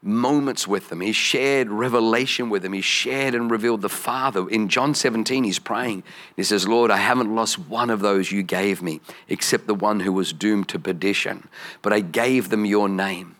moments 0.00 0.66
with 0.66 0.88
them. 0.88 1.02
He 1.02 1.12
shared 1.12 1.68
revelation 1.68 2.48
with 2.48 2.62
them. 2.62 2.72
He 2.72 2.80
shared 2.80 3.34
and 3.34 3.50
revealed 3.50 3.82
the 3.82 3.90
Father. 3.90 4.48
In 4.48 4.70
John 4.70 4.94
17, 4.94 5.44
he's 5.44 5.58
praying. 5.58 6.02
He 6.34 6.44
says, 6.44 6.66
Lord, 6.66 6.90
I 6.90 6.96
haven't 6.96 7.34
lost 7.34 7.58
one 7.58 7.90
of 7.90 8.00
those 8.00 8.32
you 8.32 8.42
gave 8.42 8.80
me, 8.80 9.02
except 9.28 9.66
the 9.66 9.74
one 9.74 10.00
who 10.00 10.14
was 10.14 10.32
doomed 10.32 10.70
to 10.70 10.78
perdition. 10.78 11.48
But 11.82 11.92
I 11.92 12.00
gave 12.00 12.48
them 12.48 12.64
your 12.64 12.88
name. 12.88 13.35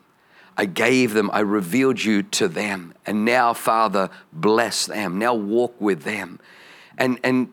I 0.57 0.65
gave 0.65 1.13
them, 1.13 1.31
I 1.33 1.41
revealed 1.41 2.03
you 2.03 2.23
to 2.23 2.49
them. 2.49 2.95
And 3.05 3.25
now, 3.25 3.53
Father, 3.53 4.11
bless 4.33 4.87
them. 4.87 5.19
Now 5.19 5.35
walk 5.35 5.79
with 5.81 6.03
them. 6.03 6.41
And, 6.97 7.21
and 7.23 7.53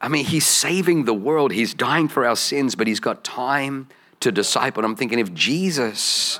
I 0.00 0.08
mean, 0.08 0.24
he's 0.24 0.46
saving 0.46 1.04
the 1.04 1.14
world. 1.14 1.52
He's 1.52 1.74
dying 1.74 2.08
for 2.08 2.24
our 2.24 2.36
sins, 2.36 2.74
but 2.76 2.86
he's 2.86 3.00
got 3.00 3.24
time 3.24 3.88
to 4.20 4.30
disciple. 4.30 4.84
And 4.84 4.92
I'm 4.92 4.96
thinking 4.96 5.18
if 5.18 5.34
Jesus, 5.34 6.38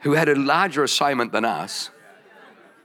who 0.00 0.12
had 0.12 0.28
a 0.28 0.36
larger 0.36 0.84
assignment 0.84 1.32
than 1.32 1.44
us, 1.44 1.90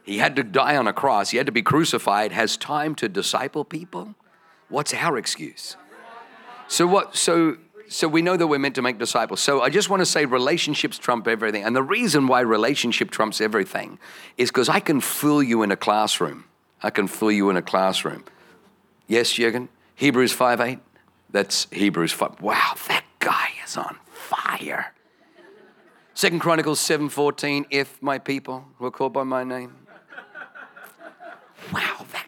he 0.03 0.17
had 0.19 0.35
to 0.37 0.43
die 0.43 0.77
on 0.77 0.87
a 0.87 0.93
cross, 0.93 1.31
he 1.31 1.37
had 1.37 1.45
to 1.47 1.51
be 1.51 1.61
crucified, 1.61 2.31
has 2.31 2.55
time 2.55 2.95
to 2.95 3.09
disciple 3.09 3.65
people, 3.65 4.15
what's 4.69 4.93
our 4.93 5.17
excuse? 5.17 5.75
So 6.69 6.87
what 6.87 7.15
so 7.15 7.57
so 7.89 8.07
we 8.07 8.21
know 8.21 8.37
that 8.37 8.47
we're 8.47 8.59
meant 8.59 8.75
to 8.75 8.81
make 8.81 8.97
disciples. 8.97 9.39
So 9.39 9.61
I 9.61 9.69
just 9.69 9.89
want 9.89 10.01
to 10.01 10.05
say 10.05 10.25
relationships 10.25 10.97
trump 10.97 11.27
everything. 11.27 11.63
And 11.63 11.75
the 11.75 11.83
reason 11.83 12.27
why 12.27 12.41
relationship 12.41 13.11
trumps 13.11 13.39
everything 13.41 13.99
is 14.37 14.49
because 14.49 14.69
I 14.69 14.79
can 14.79 15.01
fool 15.01 15.41
you 15.41 15.63
in 15.63 15.71
a 15.71 15.77
classroom. 15.77 16.45
I 16.83 16.89
can 16.89 17.07
fool 17.07 17.31
you 17.31 17.49
in 17.49 17.57
a 17.57 17.61
classroom. 17.61 18.25
Yes, 19.07 19.31
Jurgen? 19.31 19.69
Hebrews 19.95 20.33
5 20.33 20.61
8? 20.61 20.79
That's 21.29 21.67
Hebrews 21.71 22.11
5. 22.11 22.41
Wow, 22.41 22.75
that 22.87 23.03
guy 23.19 23.49
is 23.65 23.77
on 23.77 23.97
fire. 24.11 24.93
Second 26.13 26.39
Chronicles 26.39 26.79
7:14, 26.79 27.67
if 27.69 28.01
my 28.01 28.17
people 28.17 28.65
who 28.77 28.85
are 28.85 28.91
called 28.91 29.13
by 29.13 29.23
my 29.23 29.43
name. 29.43 29.75
Wow, 31.71 32.05
that 32.11 32.26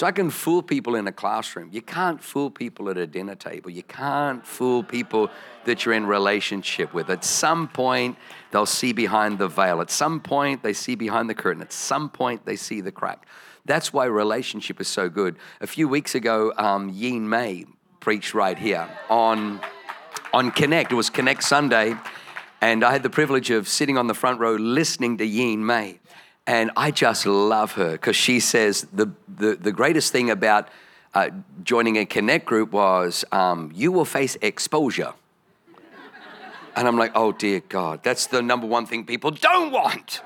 so 0.00 0.06
I 0.06 0.12
can 0.12 0.30
fool 0.30 0.62
people 0.62 0.94
in 0.94 1.06
a 1.06 1.12
classroom. 1.12 1.68
You 1.72 1.82
can't 1.82 2.22
fool 2.22 2.50
people 2.50 2.88
at 2.88 2.96
a 2.96 3.06
dinner 3.06 3.34
table. 3.34 3.68
You 3.68 3.82
can't 3.82 4.46
fool 4.46 4.82
people 4.82 5.28
that 5.66 5.84
you're 5.84 5.92
in 5.92 6.06
relationship 6.06 6.94
with. 6.94 7.10
At 7.10 7.22
some 7.22 7.68
point, 7.68 8.16
they'll 8.50 8.64
see 8.64 8.94
behind 8.94 9.38
the 9.38 9.46
veil. 9.46 9.82
At 9.82 9.90
some 9.90 10.18
point, 10.18 10.62
they 10.62 10.72
see 10.72 10.94
behind 10.94 11.28
the 11.28 11.34
curtain. 11.34 11.60
At 11.60 11.74
some 11.74 12.08
point, 12.08 12.46
they 12.46 12.56
see 12.56 12.80
the 12.80 12.90
crack. 12.90 13.26
That's 13.66 13.92
why 13.92 14.06
relationship 14.06 14.80
is 14.80 14.88
so 14.88 15.10
good. 15.10 15.36
A 15.60 15.66
few 15.66 15.86
weeks 15.86 16.14
ago, 16.14 16.54
um, 16.56 16.88
Yin 16.88 17.28
May 17.28 17.66
preached 18.00 18.32
right 18.32 18.56
here 18.56 18.88
on, 19.10 19.60
on 20.32 20.50
Connect. 20.50 20.92
It 20.92 20.94
was 20.94 21.10
Connect 21.10 21.42
Sunday. 21.42 21.94
And 22.62 22.84
I 22.84 22.92
had 22.92 23.02
the 23.02 23.10
privilege 23.10 23.50
of 23.50 23.68
sitting 23.68 23.98
on 23.98 24.06
the 24.06 24.14
front 24.14 24.40
row 24.40 24.54
listening 24.54 25.18
to 25.18 25.26
Yin 25.26 25.66
May. 25.66 26.00
And 26.50 26.72
I 26.76 26.90
just 26.90 27.26
love 27.26 27.74
her 27.74 27.92
because 27.92 28.16
she 28.16 28.40
says 28.40 28.88
the, 28.92 29.12
the, 29.28 29.54
the, 29.54 29.70
greatest 29.70 30.10
thing 30.10 30.30
about 30.30 30.66
uh, 31.14 31.30
joining 31.62 31.96
a 31.96 32.04
Connect 32.04 32.44
group 32.44 32.72
was 32.72 33.24
um, 33.30 33.70
you 33.72 33.92
will 33.92 34.04
face 34.04 34.36
exposure. 34.42 35.12
And 36.74 36.88
I'm 36.88 36.98
like, 36.98 37.12
oh 37.14 37.30
dear 37.30 37.60
God, 37.68 38.02
that's 38.02 38.26
the 38.26 38.42
number 38.42 38.66
one 38.66 38.84
thing 38.84 39.06
people 39.06 39.30
don't 39.30 39.70
want. 39.70 40.22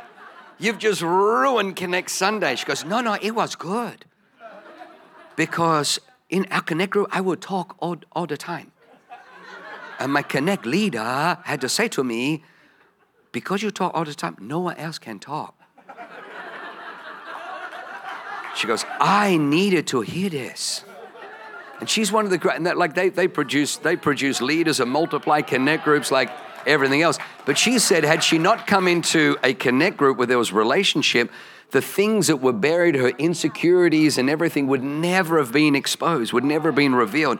You've 0.58 0.78
just 0.78 1.02
ruined 1.02 1.76
Connect 1.76 2.10
Sunday. 2.10 2.56
She 2.56 2.64
goes, 2.64 2.86
no, 2.86 3.02
no, 3.02 3.18
it 3.20 3.32
was 3.32 3.54
good. 3.54 4.06
Because 5.36 6.00
in 6.30 6.46
our 6.50 6.62
Connect 6.62 6.90
group, 6.90 7.08
I 7.12 7.20
would 7.20 7.42
talk 7.42 7.76
all, 7.80 7.98
all 8.12 8.26
the 8.26 8.38
time. 8.38 8.72
And 9.98 10.10
my 10.10 10.22
Connect 10.22 10.64
leader 10.64 11.36
had 11.44 11.60
to 11.60 11.68
say 11.68 11.88
to 11.88 12.02
me, 12.02 12.44
because 13.30 13.62
you 13.62 13.70
talk 13.70 13.92
all 13.92 14.06
the 14.06 14.14
time, 14.14 14.38
no 14.40 14.60
one 14.60 14.78
else 14.78 14.98
can 14.98 15.18
talk. 15.18 15.54
She 18.54 18.66
goes, 18.66 18.84
I 19.00 19.36
needed 19.36 19.86
to 19.88 20.00
hear 20.00 20.30
this. 20.30 20.84
And 21.80 21.90
she's 21.90 22.12
one 22.12 22.24
of 22.24 22.30
the 22.30 22.38
great, 22.38 22.56
and 22.56 22.66
that, 22.66 22.76
like 22.76 22.94
they, 22.94 23.08
they 23.08 23.28
produce 23.28 23.76
they 23.76 23.96
produce 23.96 24.40
leaders 24.40 24.80
and 24.80 24.90
multiply 24.90 25.42
connect 25.42 25.84
groups 25.84 26.10
like 26.10 26.30
everything 26.66 27.02
else. 27.02 27.18
But 27.44 27.58
she 27.58 27.78
said, 27.78 28.04
had 28.04 28.22
she 28.22 28.38
not 28.38 28.66
come 28.66 28.88
into 28.88 29.36
a 29.42 29.54
connect 29.54 29.96
group 29.96 30.16
where 30.16 30.26
there 30.26 30.38
was 30.38 30.52
relationship, 30.52 31.30
the 31.72 31.82
things 31.82 32.28
that 32.28 32.36
were 32.36 32.52
buried, 32.52 32.94
her 32.94 33.08
insecurities 33.08 34.16
and 34.18 34.30
everything 34.30 34.68
would 34.68 34.82
never 34.82 35.38
have 35.38 35.52
been 35.52 35.74
exposed, 35.74 36.32
would 36.32 36.44
never 36.44 36.68
have 36.68 36.76
been 36.76 36.94
revealed. 36.94 37.38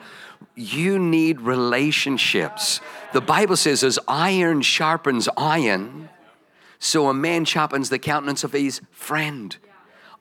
You 0.56 0.98
need 0.98 1.40
relationships. 1.40 2.80
The 3.12 3.20
Bible 3.20 3.56
says, 3.56 3.84
as 3.84 3.98
iron 4.08 4.62
sharpens 4.62 5.28
iron, 5.36 6.10
so 6.78 7.08
a 7.08 7.14
man 7.14 7.44
sharpens 7.44 7.88
the 7.88 7.98
countenance 7.98 8.44
of 8.44 8.52
his 8.52 8.80
friend 8.90 9.56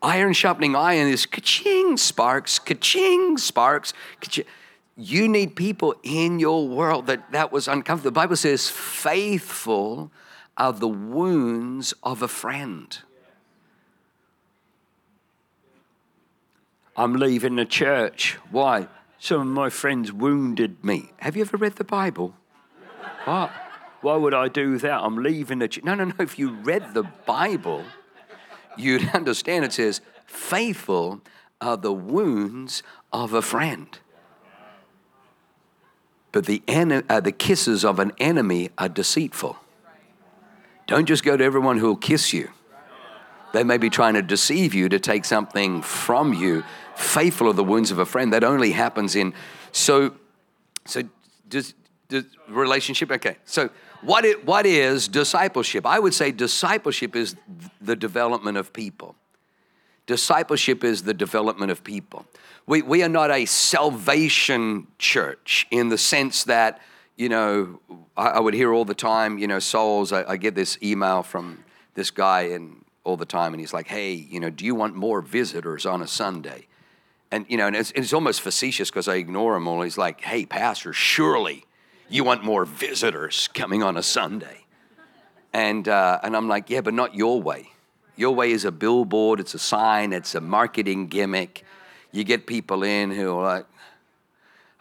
iron 0.03 0.33
sharpening 0.33 0.75
iron 0.75 1.07
is 1.07 1.25
ka-ching 1.25 1.97
sparks, 1.97 2.59
ka-ching 2.59 3.37
sparks. 3.37 3.93
Ka-ching. 4.21 4.45
You 4.95 5.27
need 5.27 5.55
people 5.55 5.95
in 6.03 6.37
your 6.37 6.67
world 6.67 7.07
that 7.07 7.31
that 7.31 7.51
was 7.51 7.67
uncomfortable. 7.67 8.11
The 8.11 8.19
Bible 8.21 8.35
says, 8.35 8.69
faithful 8.69 10.11
are 10.55 10.71
the 10.71 10.87
wounds 10.87 11.95
of 12.03 12.21
a 12.21 12.27
friend. 12.27 12.95
I'm 16.95 17.15
leaving 17.15 17.55
the 17.55 17.65
church. 17.65 18.37
Why? 18.51 18.87
Some 19.17 19.41
of 19.41 19.47
my 19.47 19.71
friends 19.71 20.13
wounded 20.13 20.83
me. 20.83 21.11
Have 21.21 21.35
you 21.35 21.41
ever 21.41 21.57
read 21.57 21.77
the 21.77 21.83
Bible? 21.83 22.35
What? 23.25 23.49
Why 24.01 24.15
would 24.15 24.33
I 24.35 24.47
do 24.47 24.77
that? 24.77 25.01
I'm 25.01 25.17
leaving 25.23 25.57
the 25.57 25.67
church. 25.67 25.83
No, 25.83 25.95
no, 25.95 26.03
no. 26.03 26.13
If 26.19 26.37
you 26.37 26.51
read 26.51 26.93
the 26.93 27.03
Bible, 27.25 27.83
you'd 28.77 29.09
understand 29.13 29.65
it 29.65 29.73
says, 29.73 30.01
Faithful 30.25 31.21
are 31.61 31.77
the 31.77 31.93
wounds 31.93 32.83
of 33.11 33.33
a 33.33 33.41
friend. 33.41 33.99
But 36.31 36.47
the, 36.47 36.63
uh, 36.67 37.19
the 37.19 37.31
kisses 37.31 37.85
of 37.85 37.99
an 37.99 38.11
enemy 38.19 38.71
are 38.77 38.89
deceitful. 38.89 39.57
Don't 40.87 41.05
just 41.05 41.23
go 41.23 41.37
to 41.37 41.43
everyone 41.43 41.77
who 41.77 41.87
will 41.87 41.95
kiss 41.95 42.33
you. 42.33 42.49
They 43.53 43.63
may 43.63 43.77
be 43.77 43.89
trying 43.89 44.15
to 44.15 44.23
deceive 44.23 44.73
you 44.73 44.89
to 44.89 44.99
take 44.99 45.25
something 45.25 45.83
from 45.83 46.33
you. 46.33 46.63
Faithful 46.95 47.47
are 47.49 47.53
the 47.53 47.63
wounds 47.63 47.91
of 47.91 47.99
a 47.99 48.05
friend. 48.05 48.33
That 48.33 48.43
only 48.43 48.71
happens 48.71 49.15
in. 49.15 49.33
So, 49.71 50.15
so 50.85 51.03
does, 51.47 51.75
does 52.09 52.25
relationship? 52.49 53.11
Okay. 53.11 53.37
So 53.45 53.69
what, 54.05 54.25
it, 54.25 54.45
what 54.45 54.65
is 54.65 55.07
discipleship? 55.07 55.85
I 55.85 55.99
would 55.99 56.13
say 56.13 56.31
discipleship 56.31 57.15
is 57.15 57.35
the 57.81 57.95
development 57.95 58.57
of 58.57 58.73
people. 58.73 59.15
Discipleship 60.05 60.83
is 60.83 61.03
the 61.03 61.13
development 61.13 61.71
of 61.71 61.83
people. 61.83 62.25
We, 62.65 62.81
we 62.81 63.03
are 63.03 63.09
not 63.09 63.31
a 63.31 63.45
salvation 63.45 64.87
church 64.97 65.67
in 65.71 65.89
the 65.89 65.97
sense 65.97 66.43
that, 66.45 66.81
you 67.15 67.29
know, 67.29 67.79
I, 68.17 68.27
I 68.27 68.39
would 68.39 68.53
hear 68.53 68.73
all 68.73 68.85
the 68.85 68.93
time, 68.93 69.37
you 69.37 69.47
know, 69.47 69.59
souls, 69.59 70.11
I, 70.11 70.23
I, 70.31 70.37
get 70.37 70.55
this 70.55 70.77
email 70.83 71.23
from 71.23 71.63
this 71.95 72.11
guy 72.11 72.41
and 72.41 72.83
all 73.03 73.17
the 73.17 73.25
time, 73.25 73.53
and 73.53 73.59
he's 73.59 73.73
like, 73.73 73.87
hey, 73.87 74.13
you 74.13 74.39
know, 74.39 74.49
do 74.49 74.65
you 74.65 74.75
want 74.75 74.95
more 74.95 75.21
visitors 75.21 75.85
on 75.85 76.01
a 76.01 76.07
Sunday? 76.07 76.67
And, 77.31 77.45
you 77.49 77.57
know, 77.57 77.67
and 77.67 77.75
it's, 77.75 77.91
it's 77.91 78.13
almost 78.13 78.41
facetious 78.41 78.89
because 78.89 79.07
I 79.07 79.15
ignore 79.15 79.55
him 79.55 79.67
all. 79.67 79.81
He's 79.81 79.97
like, 79.97 80.21
hey, 80.21 80.45
pastor, 80.45 80.93
surely 80.93 81.65
you 82.09 82.23
want 82.23 82.43
more 82.43 82.65
visitors 82.65 83.49
coming 83.53 83.83
on 83.83 83.97
a 83.97 84.03
Sunday. 84.03 84.65
And, 85.53 85.87
uh, 85.87 86.19
and 86.23 86.35
I'm 86.35 86.47
like, 86.47 86.69
yeah, 86.69 86.81
but 86.81 86.93
not 86.93 87.15
your 87.15 87.41
way. 87.41 87.69
Your 88.15 88.35
way 88.35 88.51
is 88.51 88.65
a 88.65 88.71
billboard, 88.71 89.39
it's 89.39 89.53
a 89.53 89.59
sign, 89.59 90.13
it's 90.13 90.35
a 90.35 90.41
marketing 90.41 91.07
gimmick. 91.07 91.63
You 92.11 92.23
get 92.23 92.45
people 92.45 92.83
in 92.83 93.11
who 93.11 93.37
are 93.37 93.43
like, 93.43 93.65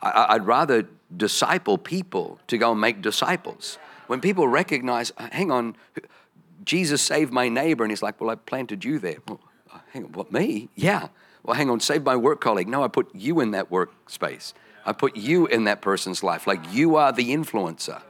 I, 0.00 0.34
would 0.34 0.46
rather 0.46 0.88
disciple 1.16 1.78
people 1.78 2.40
to 2.48 2.58
go 2.58 2.72
and 2.72 2.80
make 2.80 3.00
disciples. 3.00 3.78
When 4.08 4.20
people 4.20 4.48
recognize, 4.48 5.12
uh, 5.16 5.28
hang 5.30 5.50
on, 5.50 5.76
Jesus 6.64 7.00
saved 7.00 7.32
my 7.32 7.48
neighbor, 7.48 7.84
and 7.84 7.90
he's 7.90 8.02
like, 8.02 8.20
well, 8.20 8.30
I 8.30 8.34
planted 8.34 8.84
you 8.84 8.98
there. 8.98 9.18
Well, 9.28 9.40
hang 9.92 10.04
on, 10.04 10.12
what, 10.12 10.32
me? 10.32 10.68
Yeah. 10.74 11.08
Well, 11.42 11.54
hang 11.54 11.70
on, 11.70 11.80
save 11.80 12.02
my 12.02 12.16
work 12.16 12.40
colleague. 12.40 12.68
No, 12.68 12.82
I 12.82 12.88
put 12.88 13.14
you 13.14 13.40
in 13.40 13.52
that 13.52 13.70
workspace. 13.70 14.52
I 14.84 14.92
put 14.92 15.16
you 15.16 15.46
in 15.46 15.64
that 15.64 15.80
person's 15.80 16.22
life. 16.22 16.46
Like 16.46 16.60
you 16.72 16.96
are 16.96 17.12
the 17.12 17.30
influencer. 17.30 18.02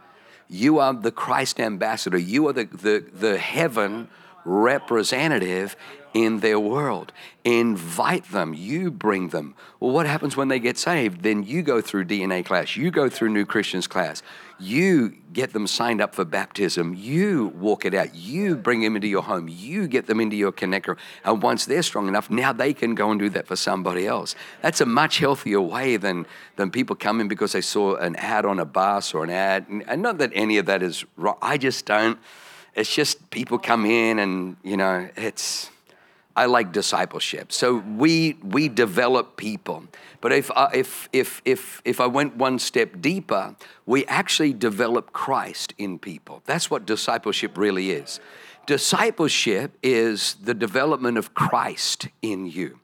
You 0.48 0.78
are 0.78 0.92
the 0.92 1.12
Christ 1.12 1.60
ambassador. 1.60 2.18
You 2.18 2.48
are 2.48 2.52
the, 2.52 2.64
the, 2.64 3.04
the 3.12 3.38
heaven 3.38 4.08
representative 4.44 5.76
in 6.14 6.40
their 6.40 6.60
world. 6.60 7.12
Invite 7.44 8.30
them, 8.30 8.54
you 8.54 8.90
bring 8.90 9.28
them. 9.28 9.54
Well, 9.80 9.92
what 9.92 10.06
happens 10.06 10.36
when 10.36 10.48
they 10.48 10.60
get 10.60 10.78
saved? 10.78 11.22
Then 11.22 11.42
you 11.42 11.62
go 11.62 11.80
through 11.80 12.04
DNA 12.04 12.44
class, 12.44 12.76
you 12.76 12.90
go 12.90 13.08
through 13.08 13.30
New 13.30 13.44
Christians 13.44 13.86
class, 13.86 14.22
you 14.60 15.16
get 15.32 15.52
them 15.52 15.66
signed 15.66 16.00
up 16.00 16.14
for 16.14 16.24
baptism, 16.24 16.94
you 16.94 17.48
walk 17.56 17.84
it 17.84 17.94
out, 17.94 18.14
you 18.14 18.54
bring 18.54 18.80
them 18.80 18.94
into 18.94 19.08
your 19.08 19.22
home, 19.22 19.48
you 19.48 19.88
get 19.88 20.06
them 20.06 20.20
into 20.20 20.36
your 20.36 20.52
connector. 20.52 20.96
And 21.24 21.42
once 21.42 21.64
they're 21.66 21.82
strong 21.82 22.06
enough, 22.06 22.30
now 22.30 22.52
they 22.52 22.72
can 22.72 22.94
go 22.94 23.10
and 23.10 23.18
do 23.18 23.28
that 23.30 23.46
for 23.46 23.56
somebody 23.56 24.06
else. 24.06 24.36
That's 24.60 24.80
a 24.80 24.86
much 24.86 25.18
healthier 25.18 25.60
way 25.60 25.96
than, 25.96 26.26
than 26.56 26.70
people 26.70 26.94
coming 26.94 27.26
because 27.26 27.52
they 27.52 27.60
saw 27.60 27.96
an 27.96 28.14
ad 28.16 28.44
on 28.44 28.60
a 28.60 28.64
bus 28.64 29.14
or 29.14 29.24
an 29.24 29.30
ad. 29.30 29.66
And 29.68 30.02
not 30.02 30.18
that 30.18 30.30
any 30.34 30.58
of 30.58 30.66
that 30.66 30.82
is 30.82 31.04
wrong, 31.16 31.38
I 31.42 31.58
just 31.58 31.86
don't 31.86 32.18
it's 32.74 32.94
just 32.94 33.30
people 33.30 33.58
come 33.58 33.84
in 33.84 34.18
and, 34.18 34.56
you 34.62 34.76
know, 34.76 35.08
it's, 35.16 35.70
I 36.34 36.46
like 36.46 36.72
discipleship. 36.72 37.52
So 37.52 37.76
we, 37.76 38.38
we 38.42 38.68
develop 38.68 39.36
people. 39.36 39.84
But 40.20 40.32
if, 40.32 40.50
uh, 40.54 40.68
if, 40.72 41.08
if, 41.12 41.42
if, 41.44 41.82
if 41.84 42.00
I 42.00 42.06
went 42.06 42.36
one 42.36 42.58
step 42.58 43.00
deeper, 43.00 43.54
we 43.84 44.06
actually 44.06 44.52
develop 44.54 45.12
Christ 45.12 45.74
in 45.76 45.98
people. 45.98 46.42
That's 46.46 46.70
what 46.70 46.86
discipleship 46.86 47.58
really 47.58 47.90
is. 47.90 48.20
Discipleship 48.66 49.76
is 49.82 50.36
the 50.42 50.54
development 50.54 51.18
of 51.18 51.34
Christ 51.34 52.08
in 52.22 52.46
you. 52.46 52.78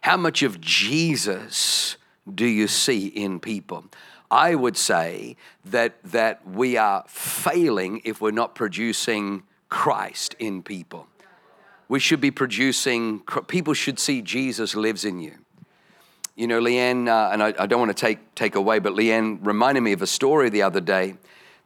How 0.00 0.16
much 0.16 0.42
of 0.42 0.60
Jesus 0.60 1.96
do 2.32 2.46
you 2.46 2.66
see 2.66 3.06
in 3.06 3.38
people? 3.38 3.84
I 4.30 4.54
would 4.54 4.76
say 4.76 5.36
that, 5.64 6.02
that 6.04 6.46
we 6.46 6.76
are 6.76 7.04
failing 7.06 8.00
if 8.04 8.20
we're 8.20 8.30
not 8.30 8.54
producing 8.54 9.42
Christ 9.68 10.34
in 10.38 10.62
people. 10.62 11.06
We 11.88 11.98
should 11.98 12.20
be 12.20 12.30
producing, 12.30 13.20
people 13.46 13.74
should 13.74 13.98
see 13.98 14.22
Jesus 14.22 14.74
lives 14.74 15.04
in 15.04 15.20
you. 15.20 15.34
You 16.36 16.46
know, 16.46 16.60
Leanne, 16.60 17.08
uh, 17.08 17.32
and 17.32 17.42
I, 17.42 17.54
I, 17.58 17.66
don't 17.66 17.80
want 17.80 17.96
to 17.96 18.00
take, 18.00 18.34
take 18.34 18.54
away, 18.54 18.78
but 18.78 18.92
Leanne 18.92 19.38
reminded 19.44 19.80
me 19.80 19.92
of 19.92 20.02
a 20.02 20.06
story 20.06 20.50
the 20.50 20.62
other 20.62 20.80
day 20.80 21.16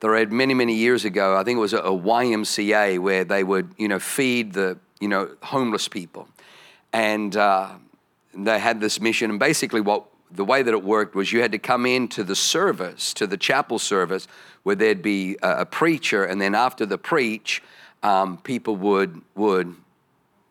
that 0.00 0.08
I 0.08 0.10
read 0.10 0.32
many, 0.32 0.54
many 0.54 0.74
years 0.74 1.04
ago. 1.04 1.36
I 1.36 1.44
think 1.44 1.58
it 1.58 1.60
was 1.60 1.74
a, 1.74 1.78
a 1.78 1.90
YMCA 1.90 2.98
where 2.98 3.24
they 3.24 3.44
would, 3.44 3.74
you 3.76 3.88
know, 3.88 3.98
feed 3.98 4.54
the, 4.54 4.78
you 5.00 5.08
know, 5.08 5.30
homeless 5.42 5.88
people. 5.88 6.28
And 6.92 7.36
uh, 7.36 7.72
they 8.34 8.58
had 8.58 8.80
this 8.80 9.00
mission. 9.00 9.30
And 9.30 9.38
basically, 9.38 9.80
what 9.80 10.06
the 10.30 10.44
way 10.44 10.62
that 10.62 10.72
it 10.72 10.82
worked 10.82 11.14
was 11.14 11.32
you 11.32 11.42
had 11.42 11.52
to 11.52 11.58
come 11.58 11.84
into 11.84 12.24
the 12.24 12.36
service, 12.36 13.12
to 13.14 13.26
the 13.26 13.36
chapel 13.36 13.78
service, 13.78 14.26
where 14.62 14.74
there'd 14.74 15.02
be 15.02 15.36
a, 15.42 15.60
a 15.60 15.66
preacher, 15.66 16.24
and 16.24 16.40
then 16.40 16.54
after 16.54 16.86
the 16.86 16.98
preach, 16.98 17.62
um, 18.02 18.38
people 18.38 18.76
would 18.76 19.20
would 19.34 19.76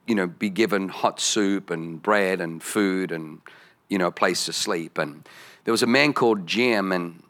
you 0.08 0.16
know 0.16 0.28
be 0.28 0.50
given 0.50 0.90
hot 0.90 1.20
soup 1.20 1.70
and 1.70 2.02
bread 2.02 2.42
and 2.42 2.62
food 2.62 3.12
and 3.12 3.42
you 3.90 3.98
know 3.98 4.08
a 4.08 4.12
place 4.12 4.46
to 4.46 4.54
sleep. 4.54 4.98
And 4.98 5.28
there 5.64 5.72
was 5.72 5.84
a 5.84 5.88
man 5.88 6.14
called 6.14 6.48
Jim, 6.48 6.92
and 6.92 7.24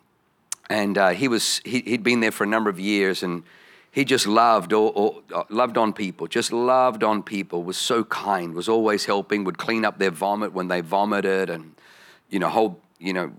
and 0.70 0.98
uh, 0.98 1.10
he 1.10 1.28
was 1.28 1.62
he, 1.66 1.82
had 1.92 2.04
been 2.04 2.20
there 2.20 2.32
for 2.32 2.44
a 2.44 2.48
number 2.48 2.70
of 2.70 2.80
years, 2.80 3.24
and 3.24 3.44
he 3.92 4.06
just 4.06 4.26
loved 4.26 4.72
or, 4.72 4.92
or, 4.96 5.22
uh, 5.34 5.44
loved 5.50 5.78
on 5.78 5.92
people, 5.92 6.28
just 6.28 6.54
loved 6.54 7.04
on 7.04 7.24
people. 7.24 7.64
Was 7.64 7.78
so 7.78 8.04
kind, 8.06 8.54
was 8.54 8.70
always 8.70 9.06
helping, 9.06 9.44
would 9.44 9.58
clean 9.58 9.84
up 9.84 10.00
their 10.00 10.12
vomit 10.12 10.54
when 10.54 10.70
they 10.70 10.82
vomited, 10.82 11.50
and 11.50 11.76
you 12.30 12.40
know, 12.40 12.50
hold, 12.50 12.80
you 12.98 13.14
know, 13.14 13.32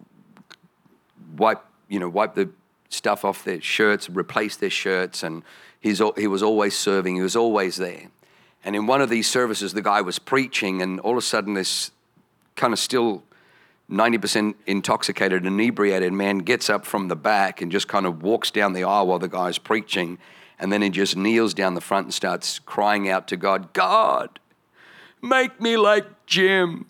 wipe, 1.36 1.64
you 1.88 1.98
know, 1.98 2.08
wipe 2.08 2.34
the 2.34 2.50
stuff 2.90 3.24
off 3.24 3.44
their 3.44 3.60
shirts, 3.60 4.08
replace 4.10 4.56
their 4.56 4.70
shirts, 4.70 5.22
and 5.22 5.42
he's, 5.80 6.00
he 6.16 6.26
was 6.26 6.42
always 6.42 6.76
serving. 6.76 7.16
He 7.16 7.22
was 7.22 7.34
always 7.36 7.76
there. 7.76 8.08
And 8.64 8.76
in 8.76 8.86
one 8.86 9.00
of 9.00 9.10
these 9.10 9.28
services, 9.28 9.72
the 9.72 9.82
guy 9.82 10.00
was 10.00 10.18
preaching, 10.18 10.82
and 10.82 11.00
all 11.00 11.12
of 11.12 11.18
a 11.18 11.22
sudden, 11.22 11.54
this 11.54 11.90
kind 12.54 12.72
of 12.72 12.78
still 12.78 13.24
90% 13.90 14.54
intoxicated, 14.66 15.44
inebriated 15.44 16.12
man 16.12 16.38
gets 16.38 16.70
up 16.70 16.86
from 16.86 17.08
the 17.08 17.16
back 17.16 17.60
and 17.60 17.72
just 17.72 17.88
kind 17.88 18.06
of 18.06 18.22
walks 18.22 18.50
down 18.50 18.72
the 18.72 18.84
aisle 18.84 19.06
while 19.08 19.18
the 19.18 19.28
guy's 19.28 19.58
preaching. 19.58 20.18
And 20.58 20.72
then 20.72 20.80
he 20.80 20.90
just 20.90 21.16
kneels 21.16 21.54
down 21.54 21.74
the 21.74 21.80
front 21.80 22.06
and 22.06 22.14
starts 22.14 22.60
crying 22.60 23.08
out 23.08 23.26
to 23.28 23.36
God, 23.36 23.72
God, 23.72 24.38
make 25.20 25.60
me 25.60 25.76
like 25.76 26.26
Jim. 26.26 26.86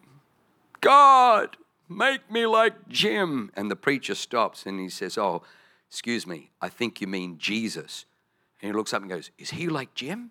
God, 0.81 1.57
Make 1.97 2.31
me 2.31 2.47
like 2.47 2.89
Jim. 2.89 3.51
And 3.55 3.71
the 3.71 3.77
preacher 3.77 4.15
stops 4.15 4.65
and 4.67 4.81
he 4.81 4.89
says, 4.89 5.19
Oh, 5.19 5.43
excuse 5.89 6.27
me, 6.27 6.51
I 6.61 6.69
think 6.69 7.01
you 7.01 7.07
mean 7.07 7.39
Jesus. 7.39 8.07
And 8.61 8.71
he 8.71 8.77
looks 8.77 8.95
up 8.95 9.03
and 9.03 9.11
goes, 9.11 9.31
Is 9.39 9.51
he 9.51 9.69
like 9.69 9.95
Jim? 9.95 10.31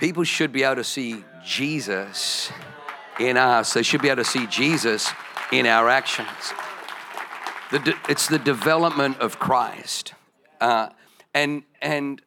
People 0.00 0.24
should 0.24 0.50
be 0.50 0.62
able 0.62 0.76
to 0.76 0.84
see 0.84 1.22
Jesus 1.44 2.50
in 3.18 3.36
us. 3.36 3.74
They 3.74 3.82
should 3.82 4.00
be 4.00 4.08
able 4.08 4.24
to 4.24 4.28
see 4.28 4.46
Jesus 4.46 5.10
in 5.52 5.66
our 5.66 5.90
actions. 5.90 6.54
The 7.70 7.80
de- 7.80 7.98
it's 8.08 8.26
the 8.26 8.38
development 8.38 9.18
of 9.18 9.38
Christ. 9.38 10.14
Uh, 10.58 10.88
and, 11.34 11.64
and, 11.82 12.22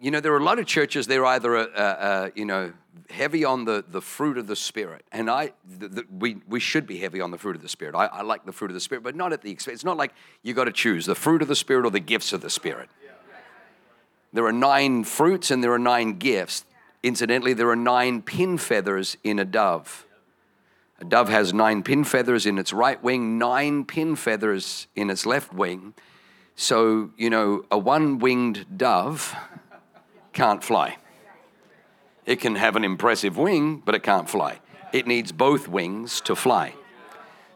you 0.00 0.12
know, 0.12 0.20
there 0.20 0.32
are 0.32 0.38
a 0.38 0.44
lot 0.44 0.60
of 0.60 0.66
churches, 0.66 1.08
they're 1.08 1.26
either, 1.26 1.56
a, 1.56 1.62
a, 1.62 1.82
a, 1.82 2.32
you 2.36 2.44
know, 2.44 2.72
heavy 3.10 3.44
on 3.44 3.64
the, 3.64 3.84
the 3.88 4.00
fruit 4.00 4.38
of 4.38 4.46
the 4.46 4.54
Spirit. 4.54 5.04
And 5.10 5.28
I, 5.28 5.52
the, 5.68 5.88
the, 5.88 6.04
we, 6.08 6.36
we 6.48 6.60
should 6.60 6.86
be 6.86 6.98
heavy 6.98 7.20
on 7.20 7.32
the 7.32 7.38
fruit 7.38 7.56
of 7.56 7.62
the 7.62 7.68
Spirit. 7.68 7.96
I, 7.96 8.06
I 8.06 8.22
like 8.22 8.46
the 8.46 8.52
fruit 8.52 8.70
of 8.70 8.74
the 8.74 8.80
Spirit, 8.80 9.02
but 9.02 9.16
not 9.16 9.32
at 9.32 9.42
the 9.42 9.50
expense. 9.50 9.74
It's 9.74 9.84
not 9.84 9.96
like 9.96 10.12
you 10.44 10.54
got 10.54 10.64
to 10.64 10.72
choose 10.72 11.06
the 11.06 11.16
fruit 11.16 11.42
of 11.42 11.48
the 11.48 11.56
Spirit 11.56 11.84
or 11.84 11.90
the 11.90 11.98
gifts 11.98 12.32
of 12.32 12.40
the 12.40 12.50
Spirit. 12.50 12.88
There 14.32 14.46
are 14.46 14.52
nine 14.52 15.04
fruits 15.04 15.50
and 15.50 15.62
there 15.62 15.72
are 15.72 15.78
nine 15.78 16.18
gifts. 16.18 16.64
Incidentally, 17.02 17.52
there 17.52 17.70
are 17.70 17.76
nine 17.76 18.22
pin 18.22 18.58
feathers 18.58 19.16
in 19.24 19.38
a 19.38 19.44
dove. 19.44 20.06
A 21.00 21.04
dove 21.04 21.28
has 21.28 21.54
nine 21.54 21.82
pin 21.82 22.04
feathers 22.04 22.44
in 22.44 22.58
its 22.58 22.72
right 22.72 23.02
wing, 23.02 23.38
nine 23.38 23.84
pin 23.84 24.16
feathers 24.16 24.86
in 24.94 25.08
its 25.08 25.24
left 25.24 25.52
wing. 25.52 25.94
So, 26.56 27.10
you 27.16 27.30
know, 27.30 27.64
a 27.70 27.78
one 27.78 28.18
winged 28.18 28.66
dove 28.76 29.34
can't 30.32 30.62
fly. 30.62 30.98
It 32.26 32.36
can 32.36 32.54
have 32.54 32.76
an 32.76 32.84
impressive 32.84 33.38
wing, 33.38 33.82
but 33.84 33.94
it 33.94 34.02
can't 34.02 34.28
fly. 34.28 34.60
It 34.92 35.06
needs 35.06 35.32
both 35.32 35.68
wings 35.68 36.20
to 36.22 36.36
fly. 36.36 36.74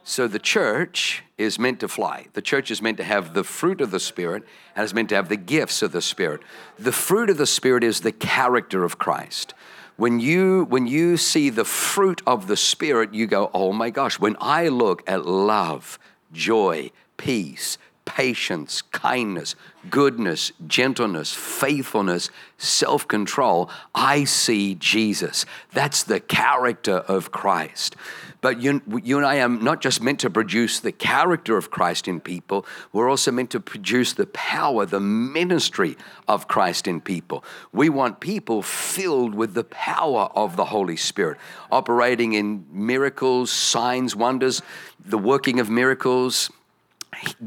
So 0.07 0.29
the 0.29 0.39
church 0.39 1.23
is 1.39 1.59
meant 1.59 1.81
to 1.81 1.89
fly. 1.89 2.27
The 2.35 2.43
church 2.43 2.71
is 2.71 2.83
meant 2.83 2.99
to 2.99 3.05
have 3.05 3.33
the 3.33 3.43
fruit 3.43 3.81
of 3.81 3.91
the 3.91 3.99
Spirit 3.99 4.45
and 4.77 4.85
is 4.85 4.93
meant 4.93 5.09
to 5.09 5.15
have 5.15 5.31
the 5.31 5.37
gifts 5.37 5.81
of 5.81 5.93
the 5.93 6.03
Spirit. 6.03 6.43
The 6.79 6.93
fruit 6.93 7.31
of 7.31 7.39
the 7.39 7.47
Spirit 7.47 7.83
is 7.83 8.03
the 8.03 8.13
character 8.13 8.85
of 8.85 8.99
Christ. 8.99 9.55
When 9.97 10.21
you, 10.21 10.67
when 10.67 10.87
you 10.87 11.17
see 11.17 11.49
the 11.49 11.65
fruit 11.65 12.21
of 12.27 12.49
the 12.49 12.57
Spirit, 12.57 13.15
you 13.15 13.27
go, 13.27 13.51
oh 13.55 13.73
my 13.73 13.89
gosh, 13.89 14.21
when 14.21 14.37
I 14.41 14.69
look 14.69 15.03
at 15.09 15.25
love, 15.25 15.99
joy, 16.33 16.91
peace, 17.17 17.79
patience, 18.05 18.83
kindness, 18.83 19.55
goodness, 19.91 20.53
gentleness, 20.67 21.33
faithfulness, 21.33 22.31
self 22.59 23.09
control, 23.09 23.71
I 23.95 24.25
see 24.25 24.75
Jesus. 24.75 25.47
That's 25.73 26.05
the 26.05 26.21
character 26.21 26.97
of 26.97 27.31
Christ. 27.31 27.97
But 28.41 28.61
you, 28.61 28.83
you 29.03 29.17
and 29.17 29.27
I 29.27 29.41
are 29.41 29.49
not 29.49 29.81
just 29.81 30.03
meant 30.03 30.21
to 30.21 30.29
produce 30.29 30.79
the 30.81 30.93
character 30.93 31.57
of 31.57 31.71
Christ 31.71 32.07
in 32.07 32.21
people, 32.21 32.67
we're 32.93 33.09
also 33.09 33.33
meant 33.33 33.49
to 33.53 33.61
produce 33.61 34.13
the 34.13 34.27
power, 34.27 34.85
the 34.85 35.01
ministry 35.01 35.97
of 36.29 36.47
Christ 36.47 36.87
in 36.87 37.01
people. 37.01 37.43
We 37.73 37.89
want 37.89 38.21
people 38.21 38.61
filled 38.61 39.35
with 39.35 39.55
the 39.55 39.65
power 39.65 40.29
of 40.35 40.57
the 40.57 40.67
Holy 40.67 40.97
Spirit, 40.97 41.39
operating 41.73 42.35
in 42.35 42.67
miracles, 42.71 43.51
signs, 43.51 44.15
wonders, 44.15 44.61
the 45.03 45.17
working 45.17 45.59
of 45.59 45.71
miracles, 45.71 46.51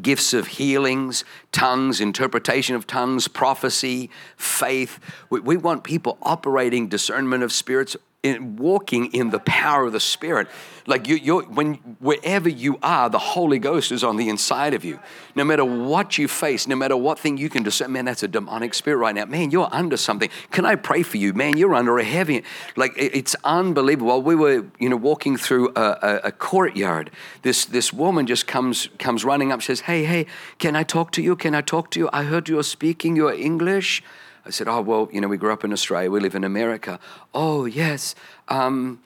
gifts 0.02 0.34
of 0.34 0.48
healings, 0.48 1.24
tongues, 1.52 2.02
interpretation 2.02 2.76
of 2.76 2.88
tongues, 2.88 3.28
prophecy, 3.28 4.10
faith. 4.36 5.00
We, 5.30 5.40
we 5.40 5.58
want 5.58 5.84
people 5.84 6.18
operating 6.22 6.88
discernment 6.88 7.44
of 7.44 7.52
spirits, 7.52 7.96
in, 8.24 8.56
walking 8.56 9.14
in 9.14 9.30
the 9.30 9.40
power 9.40 9.86
of 9.86 9.94
the 9.94 10.00
Spirit. 10.00 10.48
Like 10.86 11.08
you, 11.08 11.16
you're, 11.18 11.44
when 11.44 11.76
wherever 12.00 12.50
you 12.50 12.80
are, 12.82 13.10
the 13.10 13.20
Holy 13.20 13.60
Ghost 13.60 13.92
is 13.92 14.04
on 14.04 14.18
the 14.18 14.30
inside 14.30 14.74
of 14.74 14.84
you. 14.84 15.00
No 15.36 15.44
matter 15.44 15.66
what 15.66 16.18
you 16.18 16.28
face, 16.28 16.68
no 16.68 16.76
matter 16.76 16.96
what 16.96 17.20
thing 17.20 17.38
you 17.38 17.50
can 17.50 17.64
do, 17.64 17.88
man, 17.88 18.06
that's 18.06 18.24
a 18.24 18.28
demonic 18.28 18.74
spirit 18.74 18.98
right 18.98 19.14
now. 19.14 19.26
Man, 19.26 19.52
you're 19.52 19.70
under 19.72 19.98
something. 19.98 20.30
Can 20.52 20.66
I 20.66 20.76
pray 20.76 21.04
for 21.04 21.18
you, 21.18 21.34
man? 21.34 21.58
You're 21.58 21.76
under 21.76 22.00
a 22.00 22.04
heavy. 22.04 22.44
Like 22.76 22.94
it's 22.96 23.36
unbelievable. 23.44 24.08
While 24.08 24.22
we 24.22 24.36
were, 24.36 24.66
you 24.80 24.90
know, 24.90 24.96
walking 24.96 25.38
through 25.38 25.74
a, 25.76 25.98
a, 26.02 26.20
a 26.26 26.32
courtyard, 26.32 27.12
this 27.42 27.66
this 27.66 27.92
woman 27.92 28.26
just 28.26 28.48
comes 28.48 28.90
comes 28.98 29.26
running 29.26 29.52
up, 29.52 29.62
says, 29.62 29.82
"Hey, 29.82 30.06
hey, 30.06 30.26
can 30.58 30.76
I 30.76 30.84
talk 30.84 31.12
to 31.12 31.22
you? 31.22 31.36
Can 31.36 31.54
I 31.54 31.62
talk 31.62 31.92
to 31.92 32.00
you? 32.00 32.10
I 32.14 32.24
heard 32.24 32.50
you're 32.50 32.64
speaking 32.64 33.16
your 33.16 33.34
English." 33.34 34.02
I 34.48 34.50
said, 34.50 34.68
Oh, 34.70 34.82
well, 34.82 35.10
you 35.12 35.20
know, 35.20 35.28
we 35.28 35.38
grew 35.38 35.52
up 35.52 35.66
in 35.66 35.74
Australia, 35.74 36.10
we 36.10 36.22
live 36.22 36.34
in 36.34 36.46
America. 36.46 37.00
Oh, 37.34 37.66
yes. 37.66 38.16
Um, 38.48 39.02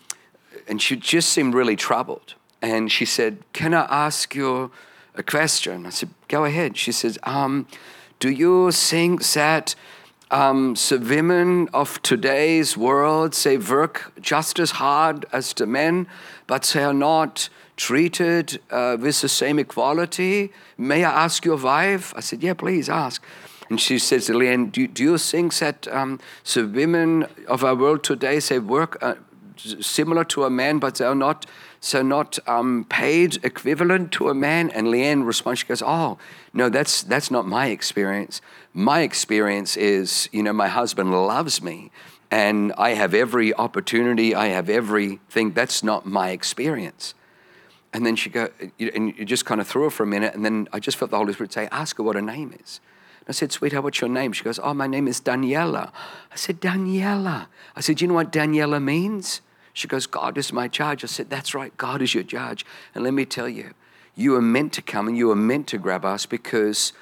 and 0.68 0.80
she 0.80 0.96
just 0.96 1.30
seemed 1.30 1.56
really 1.56 1.76
troubled. 1.76 2.36
And 2.62 2.92
she 2.92 3.06
said, 3.06 3.40
Can 3.52 3.74
I 3.74 3.86
ask 3.90 4.36
you 4.36 4.72
a 5.16 5.24
question? 5.24 5.88
I 5.88 5.90
said, 5.90 6.10
Go 6.28 6.46
ahead. 6.46 6.78
She 6.78 6.92
says, 6.92 7.18
um, 7.24 7.66
Do 8.20 8.30
you 8.30 8.72
think 8.72 9.24
that 9.34 9.74
um, 10.30 10.76
the 10.76 11.00
women 11.00 11.68
of 11.74 12.00
today's 12.04 12.78
world, 12.78 13.34
they 13.34 13.58
work 13.58 14.14
just 14.22 14.60
as 14.60 14.72
hard 14.72 15.26
as 15.34 15.54
the 15.54 15.66
men, 15.66 16.08
but 16.46 16.64
they 16.74 16.84
are 16.84 16.94
not 16.94 17.50
treated 17.78 18.62
uh, 18.70 18.96
with 19.00 19.22
the 19.22 19.30
same 19.30 19.58
equality? 19.58 20.52
May 20.78 21.04
I 21.04 21.24
ask 21.24 21.44
your 21.44 21.58
wife? 21.58 22.14
I 22.16 22.20
said, 22.20 22.44
Yeah, 22.44 22.54
please 22.54 22.90
ask. 22.90 23.24
And 23.72 23.80
she 23.80 23.98
says, 24.00 24.28
Leanne, 24.28 24.70
do, 24.70 24.86
do 24.86 25.02
you 25.02 25.18
think 25.18 25.56
that 25.60 25.88
um, 25.88 26.20
the 26.54 26.68
women 26.68 27.26
of 27.48 27.64
our 27.64 27.74
world 27.74 28.04
today, 28.04 28.38
they 28.40 28.60
work 28.60 28.98
uh, 29.02 29.16
similar 29.56 30.26
to 30.26 30.44
a 30.44 30.50
man, 30.50 30.80
but 30.80 30.96
they 30.96 31.06
are 31.06 31.16
not 31.16 31.46
So 31.80 32.04
not 32.04 32.38
um, 32.48 32.86
paid 32.90 33.44
equivalent 33.44 34.12
to 34.18 34.30
a 34.30 34.34
man. 34.34 34.70
And 34.70 34.88
Leanne 34.88 35.26
responds, 35.26 35.62
she 35.62 35.66
goes, 35.66 35.82
oh, 35.82 36.18
no, 36.54 36.70
that's, 36.70 37.02
that's 37.02 37.32
not 37.32 37.48
my 37.48 37.68
experience. 37.68 38.42
My 38.74 39.02
experience 39.02 39.78
is, 39.78 40.30
you 40.32 40.44
know, 40.44 40.54
my 40.54 40.68
husband 40.68 41.12
loves 41.12 41.62
me 41.62 41.90
and 42.30 42.72
I 42.78 42.90
have 43.02 43.14
every 43.14 43.54
opportunity, 43.54 44.36
I 44.36 44.48
have 44.48 44.70
everything. 44.70 45.54
That's 45.54 45.82
not 45.82 46.06
my 46.06 46.30
experience. 46.30 47.16
And 47.94 48.06
then 48.06 48.16
she 48.16 48.30
go, 48.30 48.50
and 48.80 49.18
you 49.18 49.26
just 49.26 49.46
kind 49.46 49.60
of 49.60 49.68
threw 49.68 49.84
her 49.84 49.90
for 49.90 50.04
a 50.04 50.08
minute, 50.08 50.34
and 50.36 50.46
then 50.46 50.68
I 50.72 50.80
just 50.80 50.98
felt 50.98 51.12
the 51.12 51.18
Holy 51.18 51.34
Spirit 51.34 51.52
say, 51.52 51.68
ask 51.72 51.98
her 51.98 52.04
what 52.04 52.16
her 52.16 52.22
name 52.22 52.54
is. 52.64 52.80
I 53.28 53.32
said, 53.32 53.52
sweetheart, 53.52 53.84
what's 53.84 54.02
your 54.02 54.10
name? 54.10 54.34
She 54.34 54.44
goes, 54.44 54.60
oh, 54.60 54.74
my 54.74 54.88
name 54.88 55.08
is 55.08 55.22
Daniela. 55.22 55.92
I 56.32 56.36
said, 56.36 56.60
Daniela. 56.60 57.48
I 57.76 57.82
said, 57.82 58.02
you 58.02 58.08
know 58.08 58.16
what 58.16 58.32
Daniela 58.32 58.82
means? 58.82 59.42
She 59.74 59.88
goes, 59.88 60.06
God 60.06 60.38
is 60.38 60.52
my 60.52 60.68
judge. 60.68 61.04
I 61.04 61.08
said, 61.08 61.30
that's 61.30 61.54
right, 61.54 61.76
God 61.78 62.02
is 62.02 62.14
your 62.14 62.24
judge. 62.24 62.66
And 62.94 63.04
let 63.04 63.14
me 63.14 63.26
tell 63.26 63.48
you, 63.48 63.74
you 64.16 64.36
are 64.36 64.42
meant 64.42 64.74
to 64.74 64.82
come 64.82 65.08
and 65.08 65.18
you 65.18 65.32
are 65.32 65.36
meant 65.36 65.68
to 65.68 65.78
grab 65.78 66.04
us 66.04 66.26
because, 66.26 66.94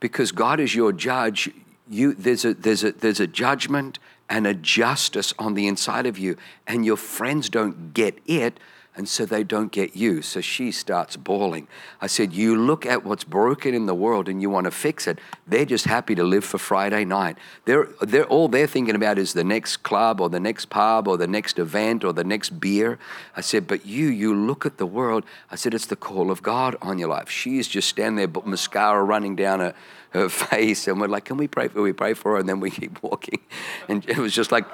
because 0.00 0.32
God 0.32 0.60
is 0.60 0.74
your 0.74 0.92
judge. 0.92 1.50
You, 1.88 2.12
there's, 2.12 2.44
a, 2.44 2.54
there's, 2.54 2.84
a, 2.84 2.92
there's 2.92 3.20
a 3.20 3.26
judgment 3.26 3.98
and 4.28 4.46
a 4.46 4.54
justice 4.54 5.32
on 5.38 5.54
the 5.54 5.66
inside 5.66 6.06
of 6.06 6.18
you, 6.18 6.36
and 6.66 6.86
your 6.86 6.96
friends 6.96 7.50
don't 7.50 7.92
get 7.92 8.18
it 8.26 8.58
and 8.94 9.08
so 9.08 9.24
they 9.24 9.42
don't 9.42 9.72
get 9.72 9.96
you. 9.96 10.20
So 10.20 10.42
she 10.42 10.70
starts 10.70 11.16
bawling. 11.16 11.66
I 12.02 12.06
said, 12.06 12.34
You 12.34 12.54
look 12.54 12.84
at 12.84 13.04
what's 13.04 13.24
broken 13.24 13.74
in 13.74 13.86
the 13.86 13.94
world 13.94 14.28
and 14.28 14.42
you 14.42 14.50
want 14.50 14.66
to 14.66 14.70
fix 14.70 15.06
it. 15.06 15.18
They're 15.46 15.64
just 15.64 15.86
happy 15.86 16.14
to 16.14 16.22
live 16.22 16.44
for 16.44 16.58
Friday 16.58 17.06
night. 17.06 17.38
They're, 17.64 17.88
they're, 18.02 18.26
all 18.26 18.48
they're 18.48 18.66
thinking 18.66 18.94
about 18.94 19.16
is 19.18 19.32
the 19.32 19.44
next 19.44 19.78
club 19.78 20.20
or 20.20 20.28
the 20.28 20.40
next 20.40 20.66
pub 20.66 21.08
or 21.08 21.16
the 21.16 21.26
next 21.26 21.58
event 21.58 22.04
or 22.04 22.12
the 22.12 22.24
next 22.24 22.60
beer. 22.60 22.98
I 23.34 23.40
said, 23.40 23.66
But 23.66 23.86
you, 23.86 24.08
you 24.08 24.34
look 24.34 24.66
at 24.66 24.76
the 24.76 24.86
world. 24.86 25.24
I 25.50 25.56
said, 25.56 25.72
It's 25.72 25.86
the 25.86 25.96
call 25.96 26.30
of 26.30 26.42
God 26.42 26.76
on 26.82 26.98
your 26.98 27.08
life. 27.08 27.30
She's 27.30 27.68
just 27.68 27.88
standing 27.88 28.16
there, 28.16 28.28
but 28.28 28.46
mascara 28.46 29.02
running 29.02 29.36
down 29.36 29.60
her, 29.60 29.74
her 30.10 30.28
face. 30.28 30.86
And 30.86 31.00
we're 31.00 31.08
like, 31.08 31.24
Can 31.24 31.38
we 31.38 31.48
pray 31.48 31.68
for 31.68 31.76
her? 31.76 31.82
We 31.82 31.94
pray 31.94 32.12
for 32.12 32.32
her. 32.32 32.38
And 32.38 32.48
then 32.48 32.60
we 32.60 32.70
keep 32.70 33.02
walking. 33.02 33.40
And 33.88 34.06
it 34.06 34.18
was 34.18 34.34
just 34.34 34.52
like, 34.52 34.66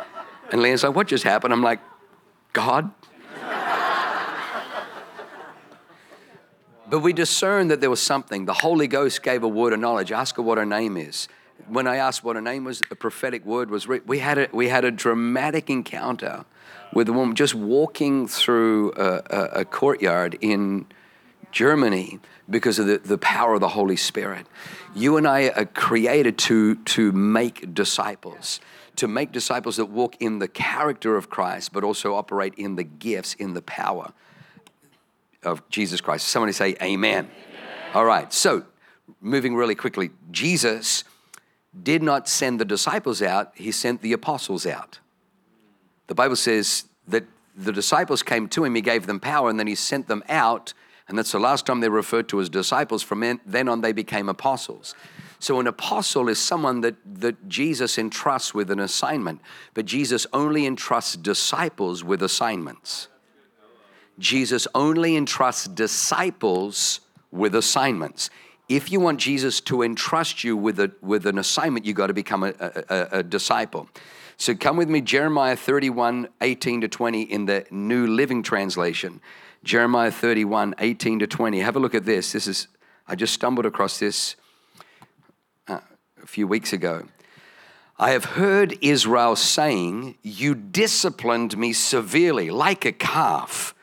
and 0.50 0.60
Leanne's 0.60 0.82
like, 0.82 0.96
What 0.96 1.06
just 1.06 1.22
happened? 1.22 1.52
I'm 1.52 1.62
like, 1.62 1.78
God 2.52 2.90
But 6.90 7.00
we 7.00 7.12
discerned 7.12 7.70
that 7.70 7.80
there 7.80 7.90
was 7.90 8.00
something. 8.00 8.46
The 8.46 8.54
Holy 8.54 8.86
Ghost 8.86 9.22
gave 9.22 9.42
a 9.42 9.48
word 9.48 9.72
of 9.72 9.80
knowledge. 9.80 10.10
Ask 10.10 10.36
her 10.36 10.42
what 10.42 10.56
her 10.58 10.66
name 10.66 10.96
is. 10.96 11.28
When 11.66 11.86
I 11.86 11.96
asked 11.96 12.24
what 12.24 12.36
her 12.36 12.42
name 12.42 12.64
was, 12.64 12.82
a 12.90 12.94
prophetic 12.94 13.44
word 13.44 13.70
was. 13.70 13.86
we 13.86 14.20
had 14.20 14.38
a 14.38 14.48
we 14.52 14.68
had 14.68 14.84
a 14.84 14.90
dramatic 14.90 15.68
encounter 15.68 16.44
with 16.94 17.08
a 17.08 17.12
woman 17.12 17.34
just 17.34 17.54
walking 17.54 18.26
through 18.26 18.92
a, 18.96 19.22
a, 19.28 19.42
a 19.60 19.64
courtyard 19.64 20.38
in 20.40 20.86
Germany 21.52 22.20
because 22.48 22.78
of 22.78 22.86
the, 22.86 22.98
the 22.98 23.18
power 23.18 23.54
of 23.54 23.60
the 23.60 23.68
Holy 23.68 23.96
Spirit. 23.96 24.46
You 24.94 25.18
and 25.18 25.26
I 25.26 25.48
are 25.48 25.66
created 25.66 26.38
to 26.38 26.76
to 26.76 27.12
make 27.12 27.74
disciples 27.74 28.60
to 28.96 29.06
make 29.06 29.30
disciples 29.30 29.76
that 29.76 29.86
walk 29.86 30.16
in 30.18 30.40
the 30.40 30.48
character 30.48 31.16
of 31.16 31.30
Christ, 31.30 31.72
but 31.72 31.84
also 31.84 32.16
operate 32.16 32.52
in 32.56 32.74
the 32.74 32.82
gifts, 32.82 33.34
in 33.34 33.54
the 33.54 33.62
power 33.62 34.12
of 35.42 35.68
Jesus 35.68 36.00
Christ. 36.00 36.28
Somebody 36.28 36.52
say 36.52 36.76
amen. 36.82 37.24
amen. 37.24 37.30
All 37.94 38.04
right, 38.04 38.32
so 38.32 38.64
moving 39.20 39.54
really 39.54 39.74
quickly, 39.74 40.10
Jesus 40.30 41.04
did 41.82 42.02
not 42.02 42.28
send 42.28 42.60
the 42.60 42.64
disciples 42.64 43.22
out, 43.22 43.52
he 43.54 43.70
sent 43.70 44.02
the 44.02 44.12
apostles 44.12 44.66
out. 44.66 44.98
The 46.06 46.14
Bible 46.14 46.36
says 46.36 46.84
that 47.06 47.24
the 47.56 47.72
disciples 47.72 48.22
came 48.22 48.48
to 48.48 48.64
him, 48.64 48.74
he 48.74 48.80
gave 48.80 49.06
them 49.06 49.20
power, 49.20 49.50
and 49.50 49.58
then 49.58 49.66
he 49.66 49.74
sent 49.74 50.08
them 50.08 50.22
out. 50.28 50.72
And 51.08 51.16
that's 51.16 51.32
the 51.32 51.38
last 51.38 51.66
time 51.66 51.80
they're 51.80 51.90
referred 51.90 52.28
to 52.30 52.40
as 52.40 52.48
disciples. 52.48 53.02
From 53.02 53.40
then 53.46 53.68
on, 53.68 53.80
they 53.80 53.92
became 53.92 54.28
apostles. 54.28 54.94
So, 55.40 55.60
an 55.60 55.66
apostle 55.66 56.28
is 56.28 56.38
someone 56.38 56.80
that, 56.80 56.96
that 57.20 57.48
Jesus 57.48 57.96
entrusts 57.96 58.52
with 58.52 58.70
an 58.70 58.80
assignment, 58.80 59.40
but 59.72 59.86
Jesus 59.86 60.26
only 60.32 60.66
entrusts 60.66 61.16
disciples 61.16 62.02
with 62.02 62.22
assignments. 62.22 63.08
Jesus 64.18 64.66
only 64.74 65.16
entrusts 65.16 65.66
disciples 65.68 67.00
with 67.30 67.54
assignments. 67.54 68.30
If 68.68 68.92
you 68.92 69.00
want 69.00 69.20
Jesus 69.20 69.60
to 69.62 69.82
entrust 69.82 70.44
you 70.44 70.56
with, 70.56 70.78
a, 70.80 70.92
with 71.00 71.26
an 71.26 71.38
assignment, 71.38 71.86
you've 71.86 71.96
got 71.96 72.08
to 72.08 72.14
become 72.14 72.42
a, 72.42 72.52
a, 72.60 73.08
a 73.12 73.22
disciple. 73.22 73.88
So 74.36 74.54
come 74.54 74.76
with 74.76 74.88
me, 74.88 75.00
Jeremiah 75.00 75.56
31, 75.56 76.28
18 76.40 76.82
to 76.82 76.88
20 76.88 77.22
in 77.22 77.46
the 77.46 77.66
New 77.70 78.06
Living 78.06 78.42
Translation. 78.42 79.20
Jeremiah 79.64 80.10
31, 80.10 80.74
18 80.78 81.20
to 81.20 81.26
20. 81.26 81.60
Have 81.60 81.76
a 81.76 81.80
look 81.80 81.94
at 81.94 82.04
this. 82.04 82.32
This 82.32 82.46
is, 82.46 82.68
I 83.06 83.14
just 83.14 83.34
stumbled 83.34 83.66
across 83.66 83.98
this 83.98 84.36
uh, 85.66 85.80
a 86.22 86.26
few 86.26 86.46
weeks 86.46 86.72
ago. 86.72 87.06
I 87.98 88.10
have 88.10 88.24
heard 88.24 88.78
Israel 88.80 89.34
saying, 89.34 90.16
You 90.22 90.54
disciplined 90.54 91.58
me 91.58 91.72
severely, 91.72 92.50
like 92.50 92.84
a 92.84 92.92
calf 92.92 93.74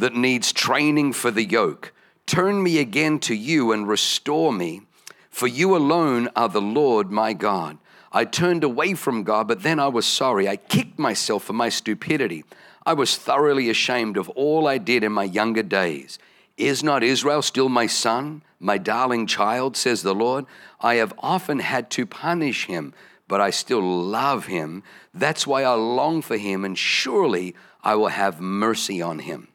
that 0.00 0.14
needs 0.14 0.52
training 0.52 1.12
for 1.12 1.30
the 1.30 1.44
yoke. 1.44 1.92
Turn 2.26 2.62
me 2.62 2.78
again 2.78 3.18
to 3.20 3.34
you 3.34 3.72
and 3.72 3.88
restore 3.88 4.52
me, 4.52 4.82
for 5.30 5.46
you 5.46 5.76
alone 5.76 6.28
are 6.36 6.48
the 6.48 6.60
Lord 6.60 7.10
my 7.10 7.32
God. 7.32 7.78
I 8.12 8.24
turned 8.24 8.64
away 8.64 8.94
from 8.94 9.22
God, 9.22 9.46
but 9.46 9.62
then 9.62 9.78
I 9.78 9.88
was 9.88 10.06
sorry. 10.06 10.48
I 10.48 10.56
kicked 10.56 10.98
myself 10.98 11.44
for 11.44 11.52
my 11.52 11.68
stupidity. 11.68 12.44
I 12.84 12.94
was 12.94 13.16
thoroughly 13.16 13.70
ashamed 13.70 14.16
of 14.16 14.28
all 14.30 14.66
I 14.66 14.78
did 14.78 15.04
in 15.04 15.12
my 15.12 15.24
younger 15.24 15.62
days. 15.62 16.18
Is 16.56 16.82
not 16.82 17.04
Israel 17.04 17.42
still 17.42 17.68
my 17.68 17.86
son, 17.86 18.42
my 18.58 18.78
darling 18.78 19.26
child, 19.26 19.76
says 19.76 20.02
the 20.02 20.14
Lord? 20.14 20.44
I 20.80 20.96
have 20.96 21.14
often 21.18 21.60
had 21.60 21.90
to 21.92 22.04
punish 22.04 22.66
him, 22.66 22.92
but 23.28 23.40
I 23.40 23.50
still 23.50 23.82
love 23.82 24.46
him. 24.46 24.82
That's 25.14 25.46
why 25.46 25.62
I 25.62 25.74
long 25.74 26.20
for 26.20 26.36
him, 26.36 26.64
and 26.64 26.76
surely 26.76 27.54
I 27.82 27.94
will 27.94 28.08
have 28.08 28.40
mercy 28.40 29.00
on 29.00 29.20
him. 29.20 29.49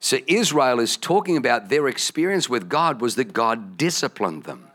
So 0.00 0.18
Israel 0.26 0.80
is 0.80 0.96
talking 0.96 1.36
about 1.36 1.68
their 1.68 1.88
experience 1.88 2.48
with 2.48 2.68
God 2.68 3.00
was 3.00 3.16
that 3.16 3.32
God 3.32 3.76
disciplined 3.76 4.44
them. 4.44 4.68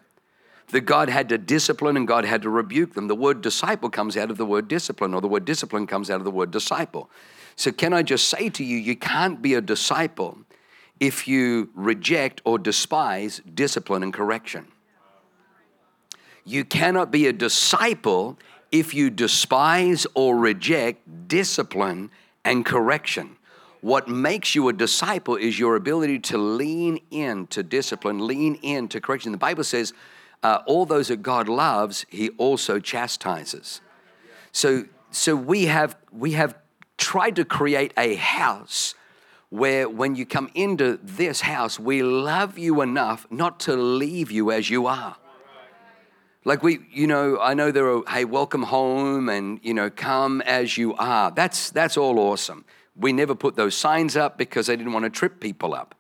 That 0.70 0.82
God 0.82 1.10
had 1.10 1.30
to 1.30 1.38
discipline 1.38 1.98
and 1.98 2.08
God 2.08 2.26
had 2.26 2.42
to 2.44 2.50
rebuke 2.50 2.94
them. 2.94 3.08
The 3.08 3.16
word 3.16 3.42
disciple 3.42 3.90
comes 3.90 4.16
out 4.16 4.32
of 4.32 4.38
the 4.38 4.46
word 4.46 4.68
discipline, 4.68 5.14
or 5.14 5.22
the 5.22 5.28
word 5.28 5.46
discipline 5.46 5.86
comes 5.86 6.10
out 6.10 6.18
of 6.18 6.24
the 6.24 6.32
word 6.32 6.52
disciple. 6.52 7.10
So, 7.58 7.74
can 7.74 7.94
I 7.94 8.04
just 8.04 8.30
say 8.30 8.50
to 8.50 8.64
you, 8.64 8.78
you 8.78 8.96
can't 8.96 9.42
be 9.42 9.54
a 9.54 9.62
disciple 9.62 10.38
if 11.02 11.28
you 11.28 11.70
reject 11.74 12.42
or 12.46 12.60
despise 12.60 13.42
discipline 13.54 14.04
and 14.04 14.14
correction. 14.14 14.68
You 16.46 16.64
cannot 16.64 17.12
be 17.12 17.26
a 17.26 17.34
disciple 17.34 18.38
if 18.72 18.94
you 18.94 19.10
despise 19.10 20.06
or 20.14 20.38
reject 20.38 21.28
discipline 21.28 22.12
and 22.46 22.64
correction. 22.64 23.36
What 23.82 24.08
makes 24.08 24.54
you 24.54 24.70
a 24.70 24.74
disciple 24.74 25.36
is 25.36 25.60
your 25.60 25.76
ability 25.76 26.20
to 26.20 26.38
lean 26.38 27.00
into 27.10 27.64
discipline, 27.64 28.26
lean 28.26 28.56
into 28.62 29.02
correction. 29.02 29.32
The 29.32 29.38
Bible 29.40 29.64
says, 29.64 29.94
uh, 30.44 30.60
all 30.66 30.86
those 30.86 31.10
that 31.10 31.22
God 31.22 31.50
loves, 31.50 32.06
He 32.10 32.30
also 32.38 32.80
chastises. 32.80 33.82
So, 34.52 34.86
so 35.12 35.36
we 35.36 35.66
have 35.66 35.96
we 36.12 36.34
have 36.34 36.56
tried 36.98 37.36
to 37.38 37.46
create 37.46 37.94
a 37.98 38.16
house 38.16 38.94
where 39.50 39.90
when 39.90 40.16
you 40.16 40.26
come 40.26 40.50
into 40.56 41.00
this 41.04 41.42
house, 41.42 41.80
we 41.80 42.04
love 42.04 42.58
you 42.58 42.82
enough 42.82 43.28
not 43.30 43.60
to 43.62 43.76
leave 43.76 44.32
you 44.32 44.52
as 44.52 44.70
you 44.70 44.88
are. 44.88 45.18
Like 46.46 46.64
we, 46.64 46.80
you 46.92 47.06
know, 47.06 47.38
I 47.40 47.54
know 47.54 47.72
there 47.72 47.88
are, 47.88 48.02
hey, 48.08 48.26
welcome 48.26 48.64
home 48.64 49.30
and, 49.30 49.60
you 49.62 49.74
know, 49.74 49.90
come 49.90 50.42
as 50.42 50.78
you 50.78 50.96
are. 50.96 51.30
That's, 51.32 51.70
that's 51.70 51.98
all 51.98 52.18
awesome. 52.18 52.66
We 52.96 53.14
never 53.14 53.36
put 53.36 53.56
those 53.56 53.76
signs 53.76 54.18
up 54.18 54.38
because 54.38 54.68
they 54.68 54.76
didn't 54.76 54.94
want 54.94 55.06
to 55.06 55.10
trip 55.10 55.40
people 55.40 55.74
up. 55.74 55.96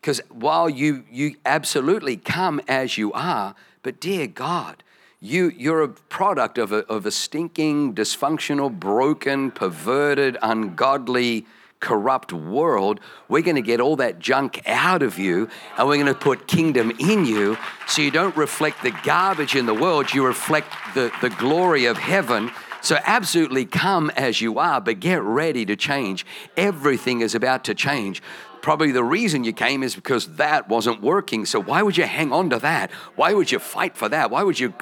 Because 0.00 0.20
while 0.30 0.68
you, 0.68 1.04
you 1.10 1.36
absolutely 1.44 2.16
come 2.16 2.60
as 2.68 2.96
you 2.96 3.12
are, 3.12 3.54
but 3.82 4.00
dear 4.00 4.26
God, 4.26 4.82
you, 5.20 5.50
you're 5.56 5.82
a 5.82 5.88
product 5.88 6.58
of 6.58 6.70
a, 6.70 6.86
of 6.86 7.04
a 7.04 7.10
stinking, 7.10 7.94
dysfunctional, 7.94 8.72
broken, 8.72 9.50
perverted, 9.50 10.38
ungodly, 10.40 11.46
corrupt 11.80 12.32
world. 12.32 13.00
We're 13.28 13.42
going 13.42 13.56
to 13.56 13.62
get 13.62 13.80
all 13.80 13.96
that 13.96 14.18
junk 14.18 14.62
out 14.66 15.02
of 15.02 15.18
you 15.18 15.48
and 15.76 15.88
we're 15.88 15.96
going 15.96 16.06
to 16.06 16.14
put 16.14 16.46
kingdom 16.46 16.92
in 16.98 17.24
you 17.24 17.56
so 17.86 18.02
you 18.02 18.10
don't 18.10 18.36
reflect 18.36 18.82
the 18.82 18.92
garbage 19.02 19.54
in 19.54 19.66
the 19.66 19.74
world, 19.74 20.12
you 20.12 20.24
reflect 20.24 20.72
the, 20.94 21.12
the 21.20 21.30
glory 21.30 21.86
of 21.86 21.96
heaven 21.96 22.50
so, 22.80 22.98
absolutely 23.04 23.64
come 23.64 24.10
as 24.10 24.40
you 24.40 24.58
are, 24.58 24.80
but 24.80 25.00
get 25.00 25.22
ready 25.22 25.64
to 25.66 25.76
change. 25.76 26.24
Everything 26.56 27.20
is 27.20 27.34
about 27.34 27.64
to 27.64 27.74
change. 27.74 28.22
Probably 28.62 28.92
the 28.92 29.04
reason 29.04 29.44
you 29.44 29.52
came 29.52 29.82
is 29.82 29.94
because 29.94 30.36
that 30.36 30.68
wasn't 30.68 31.00
working. 31.00 31.46
So, 31.46 31.60
why 31.60 31.82
would 31.82 31.96
you 31.96 32.04
hang 32.04 32.32
on 32.32 32.50
to 32.50 32.58
that? 32.60 32.90
Why 33.16 33.32
would 33.32 33.50
you 33.50 33.58
fight 33.58 33.96
for 33.96 34.08
that? 34.08 34.30
Why 34.30 34.42
would 34.42 34.58
you? 34.58 34.74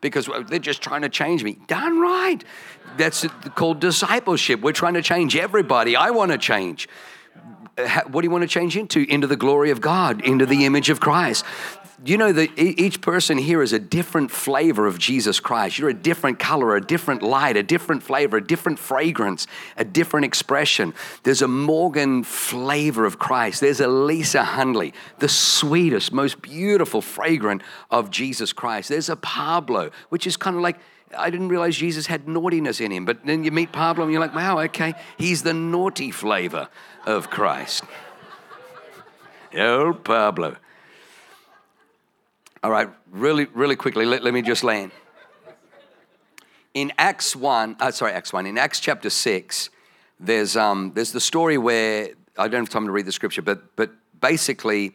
Because 0.00 0.28
they're 0.48 0.58
just 0.58 0.82
trying 0.82 1.02
to 1.02 1.08
change 1.08 1.44
me. 1.44 1.58
Done 1.66 2.00
right. 2.00 2.42
That's 2.96 3.26
called 3.54 3.80
discipleship. 3.80 4.60
We're 4.60 4.72
trying 4.72 4.94
to 4.94 5.02
change 5.02 5.36
everybody. 5.36 5.96
I 5.96 6.10
want 6.10 6.32
to 6.32 6.38
change 6.38 6.88
what 8.10 8.22
do 8.22 8.26
you 8.26 8.30
want 8.30 8.42
to 8.42 8.48
change 8.48 8.76
into? 8.76 9.00
Into 9.08 9.26
the 9.26 9.36
glory 9.36 9.70
of 9.70 9.80
God, 9.80 10.22
into 10.24 10.46
the 10.46 10.64
image 10.64 10.90
of 10.90 11.00
Christ. 11.00 11.44
You 12.02 12.16
know 12.16 12.32
that 12.32 12.58
each 12.58 13.02
person 13.02 13.36
here 13.36 13.62
is 13.62 13.74
a 13.74 13.78
different 13.78 14.30
flavor 14.30 14.86
of 14.86 14.98
Jesus 14.98 15.38
Christ. 15.38 15.78
You're 15.78 15.90
a 15.90 15.94
different 15.94 16.38
color, 16.38 16.74
a 16.74 16.80
different 16.80 17.22
light, 17.22 17.58
a 17.58 17.62
different 17.62 18.02
flavor, 18.02 18.38
a 18.38 18.46
different 18.46 18.78
fragrance, 18.78 19.46
a 19.76 19.84
different 19.84 20.24
expression. 20.24 20.94
There's 21.24 21.42
a 21.42 21.48
Morgan 21.48 22.24
flavor 22.24 23.04
of 23.04 23.18
Christ. 23.18 23.60
There's 23.60 23.80
a 23.80 23.88
Lisa 23.88 24.44
Hundley, 24.44 24.94
the 25.18 25.28
sweetest, 25.28 26.10
most 26.10 26.40
beautiful 26.40 27.02
fragrant 27.02 27.62
of 27.90 28.10
Jesus 28.10 28.54
Christ. 28.54 28.88
There's 28.88 29.10
a 29.10 29.16
Pablo, 29.16 29.90
which 30.08 30.26
is 30.26 30.38
kind 30.38 30.56
of 30.56 30.62
like 30.62 30.78
I 31.16 31.28
didn't 31.28 31.48
realize 31.48 31.76
Jesus 31.76 32.06
had 32.06 32.28
naughtiness 32.28 32.80
in 32.80 32.92
him. 32.92 33.04
But 33.04 33.26
then 33.26 33.44
you 33.44 33.50
meet 33.50 33.72
Pablo 33.72 34.04
and 34.04 34.12
you're 34.12 34.22
like, 34.22 34.34
wow, 34.34 34.58
okay, 34.60 34.94
he's 35.18 35.42
the 35.42 35.52
naughty 35.52 36.10
flavor 36.10 36.68
of 37.04 37.30
Christ. 37.30 37.84
Oh, 39.52 39.92
Pablo. 39.92 40.54
All 42.62 42.70
right, 42.70 42.90
really, 43.10 43.46
really 43.54 43.74
quickly, 43.74 44.04
let, 44.04 44.22
let 44.22 44.34
me 44.34 44.42
just 44.42 44.62
land. 44.62 44.92
In 46.74 46.92
Acts 46.98 47.34
1, 47.34 47.76
uh, 47.80 47.90
sorry, 47.90 48.12
Acts 48.12 48.34
1, 48.34 48.44
in 48.44 48.58
Acts 48.58 48.80
chapter 48.80 49.08
6, 49.08 49.70
there's, 50.20 50.58
um, 50.58 50.92
there's 50.94 51.10
the 51.10 51.22
story 51.22 51.56
where, 51.56 52.10
I 52.36 52.48
don't 52.48 52.60
have 52.60 52.68
time 52.68 52.84
to 52.84 52.92
read 52.92 53.06
the 53.06 53.12
scripture, 53.12 53.40
but, 53.40 53.74
but 53.76 53.92
basically, 54.20 54.92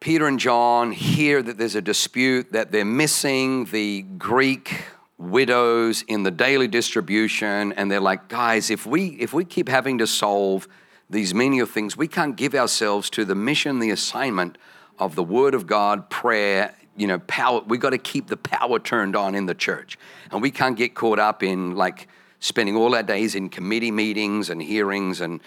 Peter 0.00 0.26
and 0.26 0.40
John 0.40 0.90
hear 0.90 1.42
that 1.42 1.58
there's 1.58 1.76
a 1.76 1.80
dispute, 1.80 2.50
that 2.50 2.72
they're 2.72 2.84
missing 2.84 3.66
the 3.66 4.02
Greek 4.02 4.82
widows 5.18 6.02
in 6.08 6.24
the 6.24 6.32
daily 6.32 6.66
distribution, 6.66 7.72
and 7.74 7.88
they're 7.88 8.00
like, 8.00 8.26
guys, 8.26 8.68
if 8.68 8.84
we, 8.84 9.10
if 9.20 9.32
we 9.32 9.44
keep 9.44 9.68
having 9.68 9.98
to 9.98 10.08
solve 10.08 10.66
these 11.08 11.32
menial 11.34 11.66
things, 11.66 11.96
we 11.96 12.08
can't 12.08 12.34
give 12.34 12.56
ourselves 12.56 13.10
to 13.10 13.24
the 13.24 13.36
mission, 13.36 13.78
the 13.78 13.90
assignment 13.90 14.58
of 14.98 15.14
the 15.14 15.22
Word 15.22 15.54
of 15.54 15.66
God, 15.66 16.10
prayer, 16.10 16.74
you 16.96 17.06
know, 17.06 17.18
power. 17.20 17.60
We 17.66 17.78
got 17.78 17.90
to 17.90 17.98
keep 17.98 18.28
the 18.28 18.36
power 18.36 18.78
turned 18.78 19.16
on 19.16 19.34
in 19.34 19.46
the 19.46 19.54
church. 19.54 19.98
And 20.30 20.42
we 20.42 20.50
can't 20.50 20.76
get 20.76 20.94
caught 20.94 21.18
up 21.18 21.42
in 21.42 21.76
like 21.76 22.08
spending 22.40 22.76
all 22.76 22.94
our 22.94 23.02
days 23.02 23.34
in 23.34 23.48
committee 23.48 23.90
meetings 23.90 24.50
and 24.50 24.62
hearings. 24.62 25.20
And, 25.20 25.40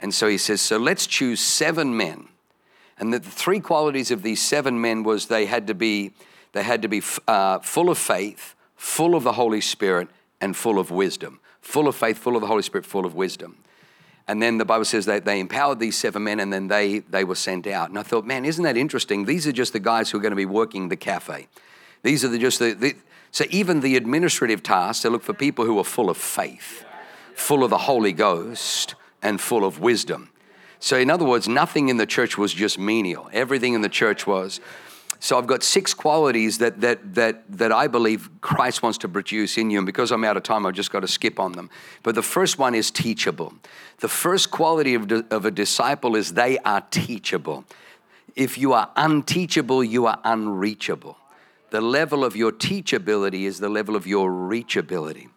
and 0.00 0.14
so 0.14 0.28
he 0.28 0.38
says, 0.38 0.60
so 0.60 0.76
let's 0.76 1.06
choose 1.06 1.40
seven 1.40 1.96
men. 1.96 2.28
And 2.98 3.12
the 3.12 3.20
three 3.20 3.60
qualities 3.60 4.10
of 4.10 4.22
these 4.22 4.40
seven 4.40 4.80
men 4.80 5.02
was 5.02 5.26
they 5.26 5.46
had 5.46 5.66
to 5.66 5.74
be, 5.74 6.12
they 6.52 6.62
had 6.62 6.82
to 6.82 6.88
be 6.88 7.02
uh, 7.26 7.58
full 7.58 7.90
of 7.90 7.98
faith, 7.98 8.54
full 8.76 9.14
of 9.14 9.24
the 9.24 9.32
Holy 9.32 9.60
Spirit, 9.60 10.08
and 10.40 10.56
full 10.56 10.78
of 10.78 10.90
wisdom. 10.90 11.40
Full 11.60 11.88
of 11.88 11.96
faith, 11.96 12.18
full 12.18 12.36
of 12.36 12.42
the 12.42 12.46
Holy 12.46 12.62
Spirit, 12.62 12.86
full 12.86 13.06
of 13.06 13.14
wisdom. 13.14 13.56
And 14.26 14.40
then 14.40 14.56
the 14.56 14.64
Bible 14.64 14.86
says 14.86 15.04
that 15.06 15.24
they 15.24 15.38
empowered 15.38 15.80
these 15.80 15.96
seven 15.96 16.24
men 16.24 16.40
and 16.40 16.52
then 16.52 16.68
they, 16.68 17.00
they 17.00 17.24
were 17.24 17.34
sent 17.34 17.66
out. 17.66 17.90
And 17.90 17.98
I 17.98 18.02
thought, 18.02 18.24
man, 18.24 18.44
isn't 18.44 18.64
that 18.64 18.76
interesting? 18.76 19.26
These 19.26 19.46
are 19.46 19.52
just 19.52 19.74
the 19.74 19.80
guys 19.80 20.10
who 20.10 20.18
are 20.18 20.20
going 20.20 20.32
to 20.32 20.36
be 20.36 20.46
working 20.46 20.88
the 20.88 20.96
cafe. 20.96 21.48
These 22.02 22.24
are 22.24 22.28
the, 22.28 22.38
just 22.38 22.58
the, 22.58 22.72
the 22.72 22.94
so 23.34 23.44
even 23.50 23.80
the 23.80 23.96
administrative 23.96 24.62
tasks, 24.62 25.02
they 25.02 25.08
look 25.08 25.24
for 25.24 25.34
people 25.34 25.64
who 25.64 25.78
are 25.80 25.84
full 25.84 26.08
of 26.08 26.16
faith, 26.16 26.84
full 27.34 27.64
of 27.64 27.70
the 27.70 27.78
Holy 27.78 28.12
Ghost, 28.12 28.94
and 29.22 29.40
full 29.40 29.64
of 29.64 29.80
wisdom. 29.80 30.30
So, 30.78 30.98
in 30.98 31.10
other 31.10 31.24
words, 31.24 31.48
nothing 31.48 31.88
in 31.88 31.96
the 31.96 32.06
church 32.06 32.38
was 32.38 32.54
just 32.54 32.78
menial. 32.78 33.28
Everything 33.32 33.74
in 33.74 33.80
the 33.80 33.88
church 33.88 34.24
was 34.24 34.60
so 35.20 35.38
I've 35.38 35.46
got 35.46 35.62
six 35.62 35.94
qualities 35.94 36.58
that, 36.58 36.80
that, 36.80 37.14
that, 37.14 37.44
that 37.48 37.72
I 37.72 37.86
believe 37.86 38.28
Christ 38.40 38.82
wants 38.82 38.98
to 38.98 39.08
produce 39.08 39.56
in 39.56 39.70
you. 39.70 39.78
And 39.78 39.86
because 39.86 40.10
I'm 40.10 40.24
out 40.24 40.36
of 40.36 40.42
time, 40.42 40.66
I've 40.66 40.74
just 40.74 40.90
got 40.90 41.00
to 41.00 41.08
skip 41.08 41.40
on 41.40 41.52
them. 41.52 41.70
But 42.02 42.14
the 42.14 42.22
first 42.22 42.58
one 42.58 42.74
is 42.74 42.90
teachable. 42.90 43.54
The 43.98 44.08
first 44.08 44.50
quality 44.50 44.94
of, 44.94 45.10
of 45.30 45.44
a 45.44 45.50
disciple 45.50 46.16
is 46.16 46.34
they 46.34 46.58
are 46.58 46.82
teachable. 46.90 47.64
If 48.36 48.58
you 48.58 48.72
are 48.72 48.90
unteachable, 48.96 49.84
you 49.84 50.06
are 50.06 50.20
unreachable. 50.24 51.16
The 51.70 51.80
level 51.80 52.24
of 52.24 52.36
your 52.36 52.52
teachability 52.52 53.42
is 53.42 53.60
the 53.60 53.68
level 53.68 53.96
of 53.96 54.06
your 54.06 54.30
reachability. 54.30 55.28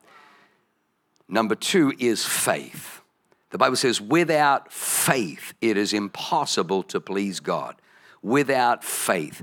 Number 1.30 1.56
two 1.56 1.94
is 2.00 2.26
faith. 2.26 3.02
The 3.50 3.58
Bible 3.58 3.76
says, 3.76 4.02
without 4.02 4.72
faith, 4.72 5.54
it 5.62 5.78
is 5.78 5.94
impossible 5.94 6.84
to 6.84 7.00
please 7.00 7.40
God. 7.40 7.76
Without 8.22 8.84
faith 8.84 9.42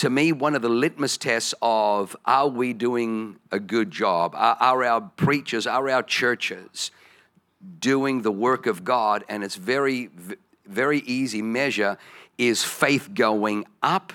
to 0.00 0.08
me, 0.08 0.32
one 0.32 0.54
of 0.54 0.62
the 0.62 0.68
litmus 0.70 1.18
tests 1.18 1.52
of 1.60 2.16
are 2.24 2.48
we 2.48 2.72
doing 2.72 3.36
a 3.52 3.60
good 3.60 3.90
job? 3.90 4.34
Are, 4.34 4.56
are, 4.58 4.82
our 4.82 5.02
preachers, 5.02 5.66
are 5.66 5.90
our 5.90 6.02
churches 6.02 6.90
doing 7.80 8.22
the 8.22 8.32
work 8.32 8.64
of 8.64 8.82
God? 8.82 9.24
And 9.28 9.44
it's 9.44 9.56
very, 9.56 10.08
very 10.64 11.00
easy 11.00 11.42
measure 11.42 11.98
is 12.38 12.64
faith 12.64 13.12
going 13.12 13.66
up 13.82 14.14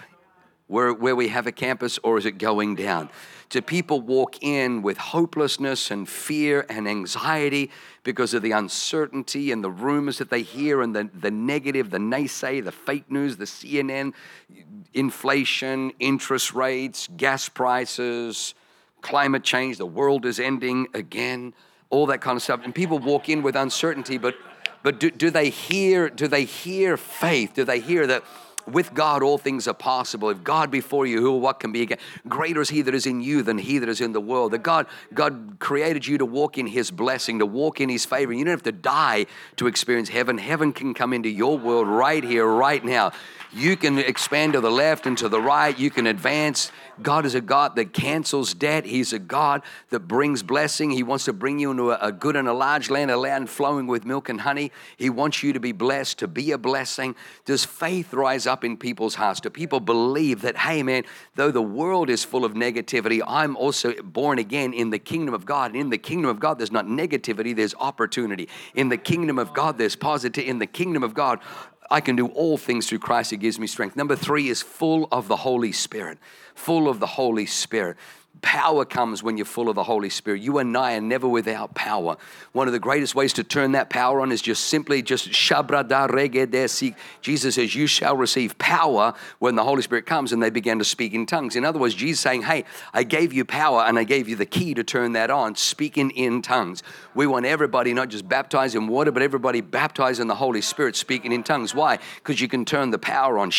where, 0.67 0.93
where 0.93 1.15
we 1.15 1.27
have 1.27 1.47
a 1.47 1.51
campus 1.51 1.99
or 2.03 2.17
is 2.17 2.25
it 2.25 2.37
going 2.37 2.75
down? 2.75 3.09
Do 3.49 3.61
people 3.61 4.01
walk 4.01 4.41
in 4.41 4.81
with 4.81 4.97
hopelessness 4.97 5.91
and 5.91 6.09
fear 6.09 6.65
and 6.67 6.87
anxiety 6.87 7.69
because 8.03 8.33
of 8.33 8.41
the 8.41 8.51
uncertainty 8.51 9.51
and 9.51 9.63
the 9.63 9.69
rumors 9.69 10.17
that 10.17 10.31
they 10.31 10.41
hear 10.41 10.81
and 10.81 10.95
the, 10.95 11.09
the 11.13 11.29
negative, 11.29 11.91
the 11.91 11.99
naysay, 11.99 12.63
the 12.63 12.71
fake 12.71 13.09
news, 13.11 13.37
the 13.37 13.45
CNN, 13.45 14.13
inflation, 14.93 15.91
interest 15.99 16.53
rates, 16.53 17.07
gas 17.15 17.47
prices, 17.47 18.55
climate 19.01 19.43
change, 19.43 19.77
the 19.77 19.85
world 19.85 20.25
is 20.25 20.39
ending 20.39 20.87
again, 20.95 21.53
all 21.91 22.07
that 22.07 22.21
kind 22.21 22.35
of 22.35 22.41
stuff. 22.41 22.61
And 22.63 22.73
people 22.73 22.97
walk 22.97 23.29
in 23.29 23.43
with 23.43 23.55
uncertainty, 23.55 24.17
but 24.17 24.35
but 24.81 24.99
do, 24.99 25.09
do 25.09 25.31
they 25.31 25.49
hear 25.49 26.09
do 26.09 26.27
they 26.27 26.45
hear 26.45 26.95
faith? 26.95 27.53
Do 27.55 27.63
they 27.63 27.79
hear 27.79 28.05
that 28.07 28.23
with 28.67 28.93
God, 28.93 29.23
all 29.23 29.37
things 29.37 29.67
are 29.67 29.73
possible. 29.73 30.29
If 30.29 30.43
God 30.43 30.71
before 30.71 31.05
you, 31.05 31.21
who 31.21 31.37
what 31.37 31.59
can 31.59 31.71
be 31.71 31.81
again? 31.81 31.97
Greater 32.27 32.61
is 32.61 32.69
He 32.69 32.81
that 32.81 32.93
is 32.93 33.05
in 33.05 33.21
you 33.21 33.41
than 33.41 33.57
He 33.57 33.79
that 33.79 33.89
is 33.89 34.01
in 34.01 34.13
the 34.13 34.21
world. 34.21 34.51
That 34.51 34.63
God, 34.63 34.87
God 35.13 35.57
created 35.59 36.07
you 36.07 36.17
to 36.17 36.25
walk 36.25 36.57
in 36.57 36.67
His 36.67 36.91
blessing, 36.91 37.39
to 37.39 37.45
walk 37.45 37.79
in 37.79 37.89
His 37.89 38.05
favor. 38.05 38.33
You 38.33 38.43
don't 38.43 38.51
have 38.51 38.63
to 38.63 38.71
die 38.71 39.25
to 39.57 39.67
experience 39.67 40.09
heaven. 40.09 40.37
Heaven 40.37 40.73
can 40.73 40.93
come 40.93 41.13
into 41.13 41.29
your 41.29 41.57
world 41.57 41.87
right 41.87 42.23
here, 42.23 42.45
right 42.45 42.83
now. 42.83 43.11
You 43.53 43.77
can 43.77 43.97
expand 43.97 44.53
to 44.53 44.61
the 44.61 44.71
left 44.71 45.05
and 45.05 45.17
to 45.19 45.29
the 45.29 45.39
right. 45.39 45.77
You 45.77 45.89
can 45.89 46.07
advance. 46.07 46.71
God 47.01 47.25
is 47.25 47.35
a 47.35 47.41
God 47.41 47.75
that 47.75 47.93
cancels 47.93 48.53
debt. 48.53 48.85
He's 48.85 49.13
a 49.13 49.19
God 49.19 49.61
that 49.89 50.01
brings 50.01 50.43
blessing. 50.43 50.91
He 50.91 51.03
wants 51.03 51.25
to 51.25 51.33
bring 51.33 51.59
you 51.59 51.71
into 51.71 51.91
a, 51.91 52.11
good 52.11 52.35
and 52.35 52.47
a 52.47 52.53
large 52.53 52.89
land, 52.89 53.11
a 53.11 53.17
land 53.17 53.49
flowing 53.49 53.87
with 53.87 54.05
milk 54.05 54.29
and 54.29 54.41
honey. 54.41 54.71
He 54.97 55.09
wants 55.09 55.43
you 55.43 55.53
to 55.53 55.59
be 55.59 55.71
blessed, 55.71 56.19
to 56.19 56.27
be 56.27 56.51
a 56.51 56.57
blessing. 56.57 57.15
Does 57.45 57.65
faith 57.65 58.13
rise 58.13 58.47
up 58.47 58.63
in 58.63 58.77
people's 58.77 59.15
hearts? 59.15 59.39
Do 59.39 59.49
people 59.49 59.79
believe 59.79 60.41
that, 60.41 60.57
hey, 60.57 60.83
man, 60.83 61.03
though 61.35 61.51
the 61.51 61.61
world 61.61 62.09
is 62.09 62.23
full 62.23 62.45
of 62.45 62.53
negativity, 62.53 63.21
I'm 63.25 63.55
also 63.55 63.93
born 64.01 64.39
again 64.39 64.73
in 64.73 64.89
the 64.89 64.99
kingdom 64.99 65.33
of 65.33 65.45
God. 65.45 65.71
And 65.71 65.79
in 65.79 65.89
the 65.89 65.97
kingdom 65.97 66.29
of 66.29 66.39
God, 66.39 66.57
there's 66.57 66.71
not 66.71 66.85
negativity, 66.85 67.55
there's 67.55 67.75
opportunity. 67.75 68.49
In 68.73 68.89
the 68.89 68.97
kingdom 68.97 69.37
of 69.37 69.53
God, 69.53 69.77
there's 69.77 69.95
positive. 69.95 70.45
In 70.45 70.59
the 70.59 70.67
kingdom 70.67 71.03
of 71.03 71.13
God, 71.13 71.39
I 71.89 72.01
can 72.01 72.15
do 72.15 72.27
all 72.27 72.57
things 72.57 72.87
through 72.87 72.99
Christ 72.99 73.31
who 73.31 73.37
gives 73.37 73.59
me 73.59 73.67
strength. 73.67 73.95
Number 73.95 74.15
three 74.15 74.49
is 74.49 74.61
full 74.61 75.07
of 75.11 75.27
the 75.27 75.37
Holy 75.37 75.71
Spirit. 75.71 76.17
Full 76.55 76.89
of 76.89 76.99
the 76.99 77.07
Holy 77.07 77.45
Spirit. 77.45 77.97
Power 78.41 78.85
comes 78.85 79.23
when 79.23 79.37
you're 79.37 79.45
full 79.45 79.69
of 79.69 79.75
the 79.75 79.83
Holy 79.83 80.09
Spirit. 80.09 80.41
You 80.41 80.57
and 80.57 80.75
I 80.75 80.95
are 80.95 81.01
never 81.01 81.27
without 81.27 81.73
power. 81.73 82.17
One 82.51 82.67
of 82.67 82.73
the 82.73 82.79
greatest 82.79 83.15
ways 83.15 83.33
to 83.33 83.43
turn 83.43 83.73
that 83.73 83.89
power 83.89 84.21
on 84.21 84.31
is 84.31 84.41
just 84.41 84.65
simply 84.65 85.01
just 85.01 85.29
shabrada 85.29 86.09
regedesi. 86.09 86.95
Jesus 87.21 87.55
says, 87.55 87.75
You 87.75 87.87
shall 87.87 88.17
receive 88.17 88.57
power 88.57 89.13
when 89.39 89.55
the 89.55 89.63
Holy 89.63 89.81
Spirit 89.81 90.05
comes, 90.05 90.33
and 90.33 90.43
they 90.43 90.49
began 90.49 90.79
to 90.79 90.85
speak 90.85 91.13
in 91.13 91.25
tongues. 91.25 91.55
In 91.55 91.63
other 91.65 91.79
words, 91.79 91.95
Jesus 91.95 92.19
saying, 92.19 92.43
Hey, 92.43 92.65
I 92.93 93.03
gave 93.03 93.31
you 93.31 93.45
power 93.45 93.81
and 93.81 93.97
I 93.97 94.03
gave 94.03 94.27
you 94.27 94.35
the 94.35 94.45
key 94.45 94.73
to 94.73 94.83
turn 94.83 95.13
that 95.13 95.29
on, 95.29 95.55
speaking 95.55 96.11
in 96.11 96.41
tongues. 96.41 96.83
We 97.13 97.27
want 97.27 97.45
everybody 97.45 97.93
not 97.93 98.09
just 98.09 98.27
baptized 98.27 98.75
in 98.75 98.87
water, 98.87 99.11
but 99.11 99.23
everybody 99.23 99.61
baptized 99.61 100.19
in 100.19 100.27
the 100.27 100.35
Holy 100.35 100.61
Spirit, 100.61 100.95
speaking 100.95 101.31
in 101.31 101.43
tongues. 101.43 101.73
Why? 101.73 101.99
Because 102.15 102.41
you 102.41 102.47
can 102.47 102.65
turn 102.65 102.91
the 102.91 102.99
power 102.99 103.37
on. 103.39 103.51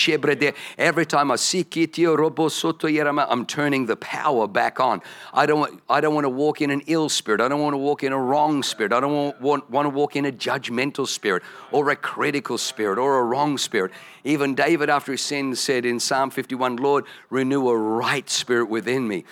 Every 0.78 1.06
time 1.06 1.30
I 1.30 1.36
see 1.36 1.64
kityo 1.64 2.16
robo 2.18 2.48
sotto 2.48 2.88
yerama, 2.88 3.26
I'm 3.28 3.46
turning 3.46 3.86
the 3.86 3.96
power 3.96 4.46
back 4.46 4.65
back 4.66 4.80
on. 4.80 5.00
I 5.32 5.46
don't, 5.46 5.80
I 5.88 6.00
don't 6.00 6.12
want 6.12 6.24
to 6.24 6.28
walk 6.28 6.60
in 6.60 6.70
an 6.72 6.82
ill 6.88 7.08
spirit. 7.08 7.40
I 7.40 7.46
don't 7.46 7.60
want 7.60 7.74
to 7.74 7.78
walk 7.78 8.02
in 8.02 8.12
a 8.12 8.18
wrong 8.18 8.64
spirit. 8.64 8.92
I 8.92 8.98
don't 8.98 9.12
want, 9.12 9.40
want, 9.40 9.70
want 9.70 9.86
to 9.86 9.90
walk 9.90 10.16
in 10.16 10.26
a 10.26 10.32
judgmental 10.32 11.06
spirit 11.06 11.44
or 11.70 11.90
a 11.90 11.96
critical 11.96 12.58
spirit 12.58 12.98
or 12.98 13.20
a 13.20 13.22
wrong 13.22 13.58
spirit. 13.58 13.92
Even 14.24 14.56
David, 14.56 14.90
after 14.90 15.12
his 15.12 15.20
sin, 15.20 15.54
said 15.54 15.86
in 15.86 16.00
Psalm 16.00 16.30
51, 16.30 16.76
Lord, 16.76 17.04
renew 17.30 17.68
a 17.68 17.78
right 17.78 18.28
spirit 18.28 18.68
within 18.68 19.06
me. 19.06 19.24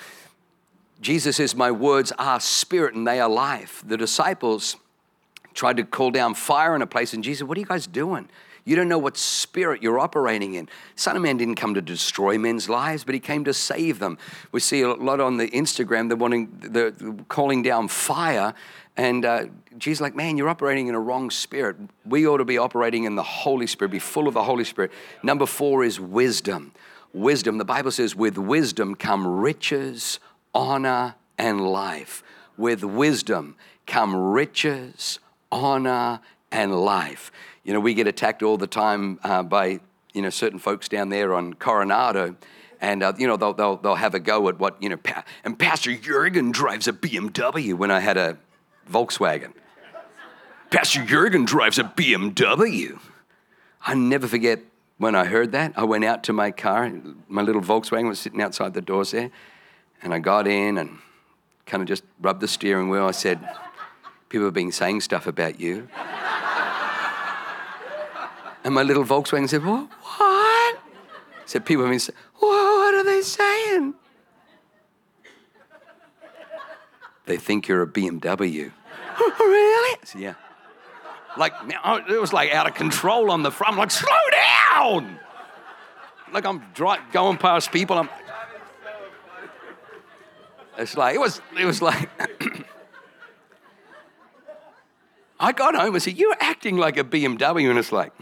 Jesus 1.01 1.37
says, 1.37 1.57
My 1.57 1.73
words 1.73 2.13
are 2.17 2.39
spirit 2.39 2.95
and 2.95 3.05
they 3.05 3.19
are 3.19 3.29
life. 3.29 3.83
The 3.85 3.97
disciples 3.97 4.77
tried 5.53 5.79
to 5.79 5.85
call 5.85 6.13
down 6.13 6.35
fire 6.35 6.77
in 6.77 6.83
a 6.83 6.87
place, 6.87 7.13
and 7.13 7.25
Jesus, 7.25 7.43
What 7.43 7.57
are 7.59 7.61
you 7.61 7.67
guys 7.67 7.89
doing? 7.89 8.29
You 8.65 8.77
don't 8.77 8.89
know 8.89 8.99
what 8.99 9.17
spirit 9.17 9.83
you're 9.83 9.99
operating 9.99 10.55
in. 10.55 10.69
Son 10.97 11.17
of 11.17 11.23
Man 11.23 11.37
didn't 11.37 11.57
come 11.57 11.75
to 11.75 11.83
destroy 11.83 12.39
men's 12.39 12.69
lives, 12.69 13.05
but 13.05 13.15
he 13.15 13.21
came 13.21 13.45
to 13.45 13.53
save 13.53 13.99
them. 13.99 14.17
We 14.53 14.61
see 14.61 14.81
a 14.81 14.95
lot 14.95 15.21
on 15.21 15.37
the 15.37 15.49
Instagram, 15.51 16.09
they're 16.09 16.17
wanting, 16.17 16.49
they're 16.61 16.93
calling 17.29 17.63
down 17.63 17.89
fire 17.89 18.55
And 18.97 19.25
uh, 19.25 19.47
Jesus, 19.77 20.01
like, 20.01 20.15
man, 20.15 20.37
you're 20.37 20.49
operating 20.49 20.87
in 20.87 20.95
a 20.95 21.01
wrong 21.01 21.31
spirit. 21.31 21.77
We 22.05 22.27
ought 22.27 22.39
to 22.39 22.45
be 22.45 22.59
operating 22.59 23.05
in 23.05 23.17
the 23.17 23.23
Holy 23.23 23.67
Spirit, 23.67 23.91
be 23.91 23.99
full 23.99 24.29
of 24.29 24.35
the 24.35 24.45
Holy 24.45 24.65
Spirit. 24.65 24.93
Number 25.23 25.47
four 25.47 25.85
is 25.85 25.99
wisdom. 25.99 26.73
Wisdom, 27.13 27.59
the 27.59 27.65
Bible 27.65 27.91
says, 27.91 28.15
with 28.15 28.39
wisdom 28.39 28.95
come 28.95 29.27
riches, 29.27 30.21
honor, 30.55 31.17
and 31.39 31.61
life. 31.61 32.23
With 32.57 32.85
wisdom 32.85 33.57
come 33.87 34.15
riches, 34.15 35.19
honor, 35.51 36.21
and 36.53 36.75
life. 36.85 37.33
You 37.65 37.73
know, 37.73 37.81
we 37.81 37.95
get 37.95 38.07
attacked 38.07 38.43
all 38.43 38.57
the 38.57 38.67
time 38.67 39.19
uh, 39.25 39.43
by, 39.43 39.81
you 40.13 40.23
know, 40.23 40.31
certain 40.31 40.59
folks 40.59 40.89
down 40.89 41.09
there 41.09 41.35
on 41.35 41.55
Coronado. 41.55 42.37
And 42.81 43.03
uh, 43.03 43.15
you 43.17 43.27
know 43.27 43.37
they'll, 43.39 43.55
they'll, 43.55 43.77
they'll 43.77 43.95
have 43.95 44.15
a 44.15 44.21
go 44.21 44.49
at 44.49 44.59
what 44.59 44.83
you 44.83 44.91
know 44.91 44.99
pa- 44.99 45.25
and 45.43 45.59
pastor 45.59 45.97
jurgen 45.97 46.51
drives 46.51 46.87
a 46.87 46.93
bmw 46.93 47.73
when 47.79 47.91
i 47.91 48.01
had 48.01 48.19
a 48.19 48.37
volkswagen. 48.91 49.55
Pastor 50.71 51.03
jurgen 51.07 51.47
drives 51.47 51.79
a 51.79 51.85
bmw 51.85 52.99
i 53.87 53.95
never 53.95 54.27
forget 54.27 54.59
when 54.99 55.15
i 55.15 55.25
heard 55.25 55.53
that 55.53 55.73
i 55.77 55.85
went 55.85 56.05
out 56.05 56.25
to 56.25 56.35
my 56.35 56.51
car 56.51 56.93
my 57.27 57.41
little 57.41 57.63
volkswagen 57.63 58.09
was 58.09 58.19
sitting 58.19 58.43
outside 58.43 58.75
the 58.75 58.83
doors 58.83 59.13
there 59.13 59.31
and 60.03 60.13
i 60.13 60.19
got 60.19 60.47
in 60.47 60.77
and 60.77 60.99
kind 61.67 61.83
of 61.83 61.89
just 61.89 62.05
rubbed 62.21 62.41
the 62.41 62.49
steering 62.49 62.89
wheel. 62.89 63.07
I 63.07 63.13
said 63.13 63.41
people 64.29 64.47
have 64.47 64.55
been 64.55 64.73
saying 64.73 65.01
stuff 65.01 65.27
about 65.27 65.61
you 65.61 65.89
and 68.65 68.75
my 68.75 68.83
little 68.83 69.05
volkswagen 69.05 69.49
said 69.49 69.65
what 69.65 69.89
what 70.03 70.79
said 71.45 71.65
people 71.65 71.85
have 71.85 71.93
been 71.93 72.01
saying 72.01 72.17
what 72.45 72.95
are 72.95 73.05
they 73.05 73.23
saying? 73.23 73.95
They 77.27 77.37
think 77.37 77.69
you're 77.69 77.83
a 77.83 77.87
BMW. 77.87 78.71
really? 79.41 79.99
Said, 80.05 80.21
yeah. 80.21 80.35
Like, 81.37 81.55
it 82.09 82.21
was 82.21 82.33
like 82.33 82.53
out 82.53 82.69
of 82.69 82.75
control 82.75 83.31
on 83.31 83.43
the 83.43 83.51
front. 83.51 83.73
I'm 83.73 83.79
like, 83.79 83.91
slow 83.91 84.11
down! 84.31 85.19
Like 86.33 86.45
I'm 86.45 86.63
dry, 86.75 86.99
going 87.13 87.39
past 87.39 87.73
people. 87.73 87.97
I'm, 87.97 88.09
it's 90.77 90.97
like, 90.97 91.15
it 91.15 91.19
was, 91.19 91.41
it 91.59 91.65
was 91.65 91.81
like, 91.81 92.09
I 95.41 95.53
got 95.53 95.75
home 95.75 95.95
and 95.95 96.03
said, 96.03 96.19
You're 96.19 96.37
acting 96.41 96.77
like 96.77 96.97
a 96.97 97.05
BMW. 97.05 97.71
And 97.71 97.79
it's 97.79 97.93
like, 97.93 98.13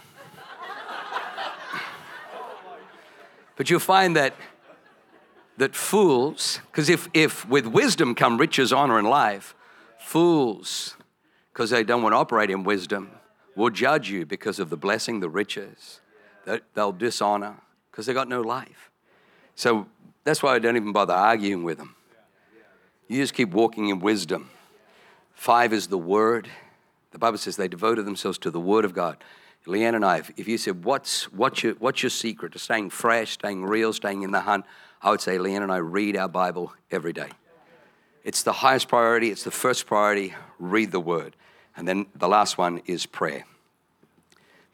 But 3.56 3.70
you'll 3.70 3.80
find 3.80 4.16
that 4.16 4.34
that 5.58 5.74
fools, 5.74 6.60
because 6.70 6.88
if, 6.88 7.08
if 7.12 7.46
with 7.48 7.66
wisdom 7.66 8.14
come 8.14 8.38
riches, 8.38 8.72
honor, 8.72 8.98
and 8.98 9.08
life, 9.08 9.54
fools, 9.98 10.96
because 11.52 11.70
they 11.70 11.84
don't 11.84 12.02
want 12.02 12.14
to 12.14 12.16
operate 12.16 12.50
in 12.50 12.64
wisdom, 12.64 13.10
will 13.54 13.70
judge 13.70 14.10
you 14.10 14.24
because 14.24 14.58
of 14.58 14.70
the 14.70 14.76
blessing, 14.76 15.20
the 15.20 15.28
riches. 15.28 16.00
That 16.46 16.62
they'll 16.74 16.92
dishonor 16.92 17.56
because 17.90 18.06
they 18.06 18.14
got 18.14 18.28
no 18.28 18.40
life. 18.40 18.90
So 19.54 19.86
that's 20.24 20.42
why 20.42 20.54
I 20.54 20.58
don't 20.58 20.76
even 20.76 20.92
bother 20.92 21.12
arguing 21.12 21.62
with 21.62 21.78
them. 21.78 21.94
You 23.06 23.18
just 23.18 23.34
keep 23.34 23.50
walking 23.50 23.88
in 23.88 24.00
wisdom. 24.00 24.50
Five 25.34 25.72
is 25.72 25.88
the 25.88 25.98
word. 25.98 26.48
The 27.10 27.18
Bible 27.18 27.38
says 27.38 27.56
they 27.56 27.68
devoted 27.68 28.06
themselves 28.06 28.38
to 28.38 28.50
the 28.50 28.60
word 28.60 28.84
of 28.84 28.94
God. 28.94 29.22
Leanne 29.66 29.94
and 29.94 30.04
I, 30.04 30.18
if, 30.18 30.30
if 30.36 30.48
you 30.48 30.58
said, 30.58 30.84
what's, 30.84 31.32
what's, 31.32 31.62
your, 31.62 31.74
what's 31.74 32.02
your 32.02 32.10
secret 32.10 32.52
to 32.52 32.58
staying 32.58 32.90
fresh, 32.90 33.32
staying 33.32 33.64
real, 33.64 33.92
staying 33.92 34.22
in 34.22 34.32
the 34.32 34.40
hunt? 34.40 34.64
I 35.00 35.10
would 35.10 35.20
say 35.20 35.38
Leanne 35.38 35.62
and 35.62 35.72
I 35.72 35.76
read 35.78 36.16
our 36.16 36.28
Bible 36.28 36.72
every 36.90 37.12
day. 37.12 37.28
It's 38.24 38.42
the 38.42 38.52
highest 38.52 38.88
priority, 38.88 39.30
it's 39.30 39.44
the 39.44 39.50
first 39.50 39.86
priority. 39.86 40.34
Read 40.58 40.92
the 40.92 41.00
word. 41.00 41.36
And 41.76 41.88
then 41.88 42.06
the 42.14 42.28
last 42.28 42.58
one 42.58 42.82
is 42.86 43.06
prayer. 43.06 43.44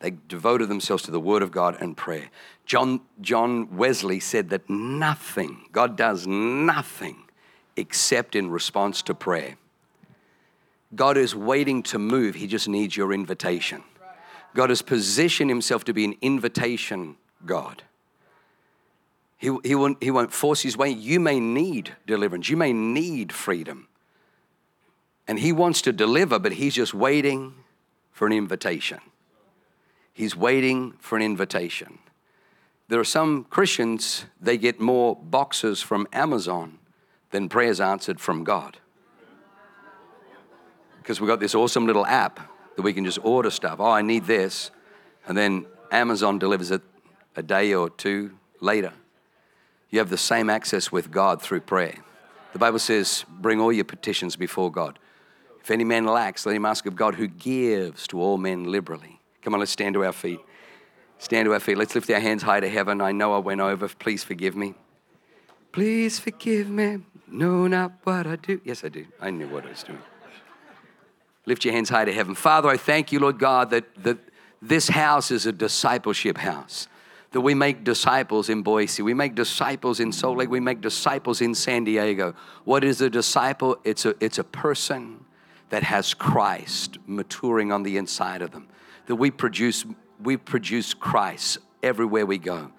They 0.01 0.13
devoted 0.29 0.69
themselves 0.69 1.03
to 1.05 1.11
the 1.11 1.21
word 1.21 1.43
of 1.43 1.51
God 1.51 1.77
and 1.81 1.97
prayer. 1.97 2.31
John, 2.67 3.01
John 3.21 3.77
Wesley 3.77 4.21
said 4.21 4.51
that 4.51 4.69
nothing, 4.69 5.67
God 5.73 5.97
does 5.97 6.27
nothing 6.27 7.25
except 7.77 8.37
in 8.37 8.51
response 8.51 9.03
to 9.03 9.15
prayer. 9.15 9.57
God 10.95 11.17
is 11.17 11.35
waiting 11.35 11.83
to 11.85 11.99
move, 11.99 12.35
He 12.35 12.47
just 12.47 12.69
needs 12.69 12.97
your 12.97 13.13
invitation. 13.13 13.83
God 14.55 14.71
has 14.71 14.83
positioned 14.83 15.51
himself 15.51 15.85
to 15.85 15.93
be 15.93 16.05
an 16.05 16.15
invitation 16.21 17.17
God. 17.47 17.83
He, 19.37 19.57
he, 19.63 19.75
won't, 19.75 20.03
he 20.03 20.11
won't 20.11 20.33
force 20.33 20.63
his 20.63 20.77
way. 20.77 20.91
You 20.91 21.21
may 21.21 21.39
need 21.39 21.95
deliverance, 22.07 22.49
you 22.49 22.57
may 22.57 22.73
need 22.73 23.33
freedom. 23.33 23.89
And 25.29 25.39
he 25.39 25.53
wants 25.53 25.83
to 25.83 25.93
deliver, 25.93 26.39
but 26.39 26.53
he's 26.53 26.75
just 26.75 26.95
waiting 26.95 27.55
for 28.11 28.27
an 28.27 28.33
invitation. 28.33 28.99
He's 30.13 30.35
waiting 30.35 30.95
for 30.99 31.17
an 31.17 31.23
invitation. 31.23 31.99
There 32.89 32.99
are 32.99 33.05
some 33.05 33.45
Christians, 33.45 34.25
they 34.41 34.57
get 34.57 34.81
more 34.81 35.15
boxes 35.15 35.83
from 35.83 36.09
Amazon 36.13 36.79
than 37.31 37.49
prayers 37.49 37.81
answered 37.81 38.19
from 38.19 38.43
God. 38.43 38.79
Because 40.97 41.21
we've 41.21 41.29
got 41.29 41.41
this 41.41 41.55
awesome 41.55 41.87
little 41.87 42.07
app 42.07 42.41
that 42.79 42.83
we 42.83 42.93
can 42.93 43.05
just 43.05 43.19
order 43.25 43.51
stuff. 43.51 43.81
Oh, 43.81 43.91
I 43.91 44.03
need 44.03 44.27
this. 44.27 44.71
And 45.27 45.37
then 45.37 45.67
Amazon 45.91 46.39
delivers 46.39 46.71
it 46.71 46.81
a 47.35 47.43
day 47.43 47.75
or 47.75 47.91
two 47.91 48.39
later. 48.61 48.93
You 49.91 49.99
have 49.99 50.11
the 50.11 50.17
same 50.17 50.49
access 50.49 50.93
with 50.93 51.11
God 51.11 51.43
through 51.43 51.63
prayer. 51.63 51.97
The 52.53 52.61
Bible 52.61 52.79
says, 52.79 53.25
bring 53.29 53.61
all 53.61 53.73
your 53.73 53.85
petitions 53.85 54.37
before 54.37 54.71
God. 54.71 55.01
If 55.61 55.73
any 55.73 55.83
man 55.83 56.07
lacks, 56.07 56.47
let 56.47 56.55
him 56.55 56.65
ask 56.65 56.87
of 56.87 56.95
God 56.95 57.17
who 57.17 57.27
gives 57.27 58.07
to 58.07 58.23
all 58.23 58.39
men 58.39 58.63
liberally. 58.63 59.19
Come 59.43 59.55
on, 59.55 59.61
let's 59.61 59.73
stand 59.73 59.95
to 59.95 60.05
our 60.05 60.13
feet. 60.13 60.39
Stand 61.19 61.47
to 61.47 61.55
our 61.55 61.61
feet. 61.61 61.79
Let's 61.79 61.97
lift 61.97 62.09
our 62.11 62.21
hands 62.21 62.45
high 62.45 62.61
to 62.61 62.69
heaven. 62.69 63.01
I 63.01 63.11
know 63.11 63.35
I 63.35 63.39
went 63.39 63.61
over. 63.61 63.89
Please 63.89 64.23
forgive 64.23 64.55
me. 64.55 64.75
Please 65.73 66.21
forgive 66.21 66.71
me. 66.71 67.01
No, 67.27 67.67
not 67.67 67.95
what 68.05 68.29
I 68.29 68.37
do. 68.37 68.61
Yes, 68.65 68.85
I 68.85 68.89
do. 68.89 69.05
I 69.21 69.31
knew 69.31 69.49
what 69.49 69.67
I 69.67 69.71
was 69.71 69.83
doing. 69.83 69.99
Lift 71.49 71.65
your 71.65 71.73
hands 71.73 71.89
high 71.89 72.05
to 72.05 72.13
heaven. 72.13 72.35
Father, 72.35 72.69
I 72.69 72.77
thank 72.77 73.11
you, 73.11 73.21
Lord 73.21 73.39
God, 73.39 73.71
that, 73.71 73.87
that 74.05 74.19
this 74.61 74.89
house 74.89 75.31
is 75.31 75.47
a 75.47 75.53
discipleship 75.53 76.37
house. 76.37 76.89
That 77.33 77.41
we 77.41 77.55
make 77.55 77.85
disciples 77.85 78.51
in 78.51 78.63
Boise. 78.63 79.01
We 79.01 79.15
make 79.15 79.35
disciples 79.35 79.99
in 79.99 80.13
Salt 80.13 80.37
Lake. 80.37 80.51
We 80.51 80.61
make 80.61 80.83
disciples 80.83 81.41
in 81.41 81.55
San 81.55 81.85
Diego. 81.85 82.35
What 82.65 82.85
is 82.85 83.01
a 83.01 83.09
disciple? 83.09 83.79
It's 83.83 84.05
a, 84.05 84.15
it's 84.21 84.39
a 84.39 84.45
person 84.45 85.25
that 85.71 85.85
has 85.85 86.13
Christ 86.13 86.99
maturing 87.07 87.73
on 87.73 87.83
the 87.83 87.97
inside 87.97 88.43
of 88.43 88.51
them. 88.51 88.69
That 89.07 89.17
we 89.17 89.31
produce, 89.31 89.87
we 90.23 90.37
produce 90.37 90.93
Christ 90.93 91.61
everywhere 91.83 92.27
we 92.27 92.37
go. 92.37 92.73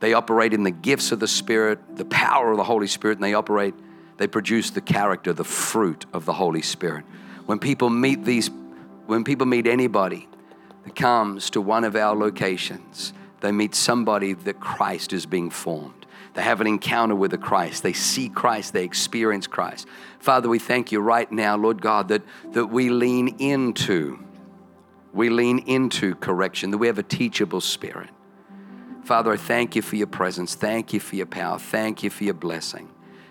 They 0.00 0.14
operate 0.14 0.54
in 0.54 0.62
the 0.62 0.70
gifts 0.70 1.12
of 1.12 1.20
the 1.20 1.28
Spirit, 1.28 1.78
the 1.94 2.06
power 2.06 2.52
of 2.52 2.56
the 2.56 2.64
Holy 2.64 2.86
Spirit, 2.86 3.18
and 3.18 3.24
they 3.24 3.34
operate, 3.34 3.74
they 4.16 4.28
produce 4.28 4.70
the 4.70 4.80
character, 4.80 5.34
the 5.34 5.44
fruit 5.44 6.06
of 6.14 6.24
the 6.24 6.32
Holy 6.32 6.62
Spirit. 6.62 7.04
When 7.46 7.58
people 7.58 7.90
meet 7.90 8.24
these, 8.24 8.50
when 9.06 9.24
people 9.24 9.46
meet 9.46 9.66
anybody 9.66 10.28
that 10.84 10.96
comes 10.96 11.50
to 11.50 11.60
one 11.60 11.84
of 11.84 11.96
our 11.96 12.14
locations, 12.16 13.12
they 13.40 13.52
meet 13.52 13.74
somebody 13.74 14.32
that 14.32 14.60
Christ 14.60 15.12
is 15.12 15.26
being 15.26 15.50
formed. 15.50 16.06
They 16.34 16.42
have 16.42 16.60
an 16.60 16.66
encounter 16.66 17.14
with 17.14 17.30
the 17.30 17.38
Christ. 17.38 17.82
They 17.82 17.92
see 17.92 18.28
Christ. 18.28 18.72
They 18.72 18.84
experience 18.84 19.46
Christ. 19.46 19.86
Father, 20.18 20.48
we 20.48 20.58
thank 20.58 20.90
you 20.90 21.00
right 21.00 21.30
now, 21.30 21.56
Lord 21.56 21.80
God, 21.80 22.08
that, 22.08 22.22
that 22.52 22.66
we 22.66 22.90
lean 22.90 23.36
into, 23.38 24.18
we 25.12 25.30
lean 25.30 25.60
into 25.60 26.16
correction, 26.16 26.72
that 26.72 26.78
we 26.78 26.88
have 26.88 26.98
a 26.98 27.04
teachable 27.04 27.60
spirit. 27.60 28.10
Father, 29.04 29.32
I 29.32 29.36
thank 29.36 29.76
you 29.76 29.82
for 29.82 29.96
your 29.96 30.06
presence. 30.06 30.54
Thank 30.54 30.92
you 30.92 30.98
for 30.98 31.14
your 31.14 31.26
power. 31.26 31.58
Thank 31.58 32.02
you 32.02 32.10
for 32.10 32.24
your 32.24 32.34
blessing. 32.34 32.88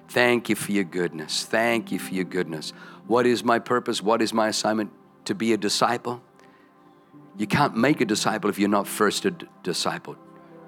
Thank 0.08 0.48
you 0.48 0.56
for 0.56 0.72
your 0.72 0.84
goodness. 0.84 1.44
Thank 1.44 1.92
you 1.92 1.98
for 1.98 2.14
your 2.14 2.26
goodness. 2.26 2.72
What 3.08 3.26
is 3.26 3.44
my 3.44 3.60
purpose? 3.60 4.02
What 4.02 4.22
is 4.22 4.34
my 4.34 4.48
assignment? 4.48 4.92
To 5.26 5.36
be 5.36 5.54
a 5.54 5.58
disciple? 5.58 6.22
You 7.38 7.48
can't 7.48 7.76
make 7.76 8.02
a 8.02 8.06
disciple 8.06 8.50
if 8.50 8.60
you're 8.60 8.70
not 8.70 8.88
first 8.88 9.26
a 9.26 9.32
d- 9.32 9.48
disciple. 9.64 10.16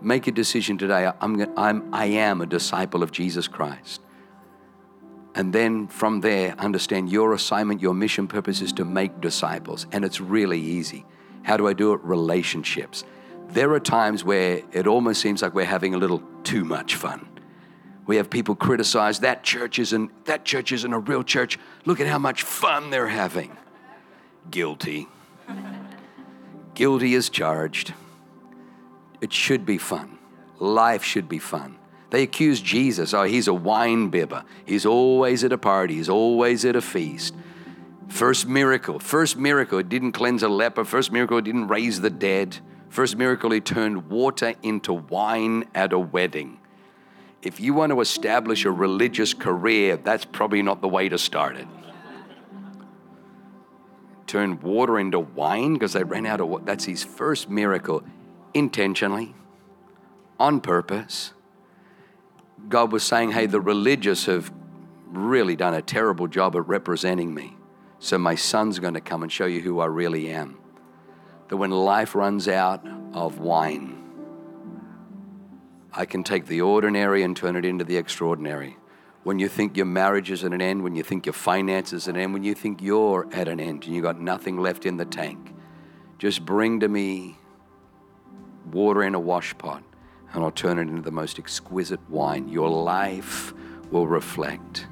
Make 0.02 0.28
a 0.28 0.32
decision 0.32 0.78
today. 0.78 1.12
I'm, 1.22 1.58
I'm, 1.58 1.94
I 1.94 2.06
am 2.06 2.42
a 2.42 2.46
disciple 2.46 3.04
of 3.04 3.12
Jesus 3.12 3.48
Christ. 3.48 4.02
And 5.36 5.52
then 5.52 5.88
from 5.88 6.22
there, 6.22 6.56
understand 6.58 7.12
your 7.12 7.34
assignment, 7.34 7.82
your 7.82 7.94
mission 7.94 8.28
purpose 8.28 8.62
is 8.62 8.72
to 8.74 8.86
make 8.86 9.20
disciples. 9.22 9.86
And 9.92 10.06
it's 10.06 10.22
really 10.22 10.60
easy. 10.60 11.06
How 11.44 11.58
do 11.58 11.68
I 11.68 11.74
do 11.74 11.94
it? 11.94 12.02
Relationships. 12.04 13.04
There 13.50 13.72
are 13.74 13.80
times 13.80 14.24
where 14.24 14.62
it 14.72 14.88
almost 14.88 15.22
seems 15.22 15.42
like 15.42 15.54
we're 15.54 15.66
having 15.66 15.94
a 15.94 15.98
little 15.98 16.24
too 16.44 16.64
much 16.64 16.96
fun. 16.96 17.28
We 18.06 18.18
have 18.18 18.30
people 18.30 18.56
criticize 18.56 19.20
that 19.22 19.44
church 19.44 19.80
isn't 19.80 20.26
that 20.26 20.46
church 20.46 20.72
isn't 20.72 20.94
a 20.94 21.00
real 21.00 21.24
church. 21.24 21.58
Look 21.86 22.00
at 22.00 22.08
how 22.08 22.20
much 22.20 22.44
fun 22.44 22.90
they're 22.90 23.08
having. 23.08 23.58
Guilty. 24.52 25.08
Guilty 26.76 27.16
is 27.16 27.30
charged. 27.30 27.94
It 29.22 29.34
should 29.34 29.66
be 29.66 29.78
fun. 29.78 30.20
Life 30.60 31.04
should 31.04 31.28
be 31.28 31.40
fun. 31.40 31.78
They 32.12 32.24
accuse 32.24 32.62
Jesus, 32.62 33.14
oh, 33.14 33.24
he's 33.24 33.48
a 33.48 33.54
wine 33.54 34.10
bibber. 34.10 34.46
He's 34.66 34.86
always 34.86 35.44
at 35.44 35.52
a 35.52 35.58
party, 35.58 35.96
he's 35.96 36.10
always 36.10 36.64
at 36.64 36.76
a 36.76 36.82
feast. 36.82 37.34
First 38.08 38.48
miracle, 38.48 39.00
first 39.00 39.36
miracle, 39.36 39.80
it 39.80 39.90
didn't 39.90 40.12
cleanse 40.12 40.44
a 40.44 40.48
leper. 40.48 40.86
First 40.86 41.12
miracle, 41.12 41.40
it 41.40 41.44
didn't 41.44 41.68
raise 41.68 42.02
the 42.02 42.10
dead. 42.10 42.58
First 42.90 43.18
miracle, 43.18 43.52
he 43.52 43.60
turned 43.60 44.10
water 44.10 44.54
into 44.62 44.94
wine 44.94 45.66
at 45.74 45.92
a 45.92 46.00
wedding. 46.00 46.60
If 47.46 47.60
you 47.60 47.76
want 47.76 47.92
to 47.92 48.02
establish 48.02 48.66
a 48.66 48.72
religious 48.72 49.36
career, 49.36 49.98
that's 49.98 50.26
probably 50.26 50.64
not 50.64 50.82
the 50.82 50.88
way 50.88 51.08
to 51.10 51.18
start 51.20 51.56
it. 51.56 51.68
Turn 54.26 54.60
water 54.62 54.98
into 54.98 55.20
wine 55.20 55.74
because 55.74 55.94
they 55.94 56.04
ran 56.04 56.26
out 56.26 56.42
of 56.42 56.48
water. 56.48 56.66
That's 56.66 56.86
his 56.86 57.04
first 57.04 57.48
miracle 57.48 58.04
intentionally, 58.56 59.36
on 60.40 60.60
purpose. 60.60 61.34
God 62.68 62.92
was 62.92 63.04
saying, 63.04 63.32
hey, 63.32 63.46
the 63.46 63.62
religious 63.62 64.26
have 64.26 64.52
really 65.06 65.56
done 65.56 65.76
a 65.76 65.84
terrible 65.84 66.28
job 66.28 66.56
at 66.56 66.68
representing 66.68 67.32
me. 67.32 67.56
So 68.00 68.18
my 68.18 68.34
son's 68.34 68.80
going 68.80 68.96
to 68.96 69.02
come 69.02 69.22
and 69.22 69.32
show 69.32 69.46
you 69.46 69.62
who 69.62 69.80
I 69.80 69.86
really 69.86 70.32
am 70.32 70.58
that 71.48 71.58
when 71.58 71.70
life 71.70 72.16
runs 72.16 72.48
out 72.48 72.84
of 73.14 73.38
wine, 73.38 74.05
I 75.98 76.06
can 76.06 76.24
take 76.24 76.48
the 76.48 76.62
ordinary 76.62 77.24
and 77.24 77.38
turn 77.38 77.56
it 77.56 77.64
into 77.64 77.86
the 77.86 77.96
extraordinary. 77.96 78.78
When 79.24 79.40
you 79.40 79.48
think 79.48 79.78
your 79.78 79.86
marriage 79.86 80.30
is 80.30 80.44
at 80.44 80.52
an 80.52 80.62
end, 80.62 80.84
when 80.84 80.94
you 80.94 81.04
think 81.04 81.26
your 81.26 81.34
finances 81.34 82.08
are 82.08 82.12
at 82.12 82.16
an 82.18 82.22
end, 82.22 82.34
when 82.34 82.44
you 82.44 82.54
think 82.54 82.82
you're 82.82 83.28
at 83.32 83.48
an 83.48 83.62
end 83.62 83.86
and 83.86 83.96
you've 83.96 84.04
got 84.04 84.20
nothing 84.20 84.58
left 84.58 84.86
in 84.86 84.98
the 84.98 85.06
tank, 85.06 85.54
just 86.20 86.46
bring 86.46 86.82
to 86.82 86.90
me 86.90 87.38
water 88.72 89.04
in 89.04 89.16
a 89.16 89.20
wash 89.20 89.58
pot 89.58 89.84
and 90.34 90.44
I'll 90.44 90.52
turn 90.52 90.80
it 90.80 90.90
into 90.90 91.02
the 91.02 91.12
most 91.12 91.40
exquisite 91.40 92.02
wine. 92.10 92.50
Your 92.50 92.70
life 92.70 93.54
will 93.90 94.06
reflect 94.06 94.88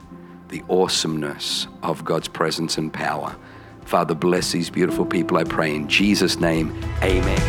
the 0.47 0.63
awesomeness 0.69 1.67
of 1.81 2.05
God's 2.05 2.29
presence 2.29 2.77
and 2.77 2.93
power. 2.93 3.35
Father, 3.81 4.15
bless 4.15 4.53
these 4.53 4.69
beautiful 4.69 5.05
people, 5.05 5.37
I 5.37 5.43
pray 5.43 5.75
in 5.75 5.89
Jesus' 5.89 6.39
name. 6.39 6.71
Amen. 7.01 7.41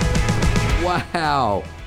Wow, 0.82 1.62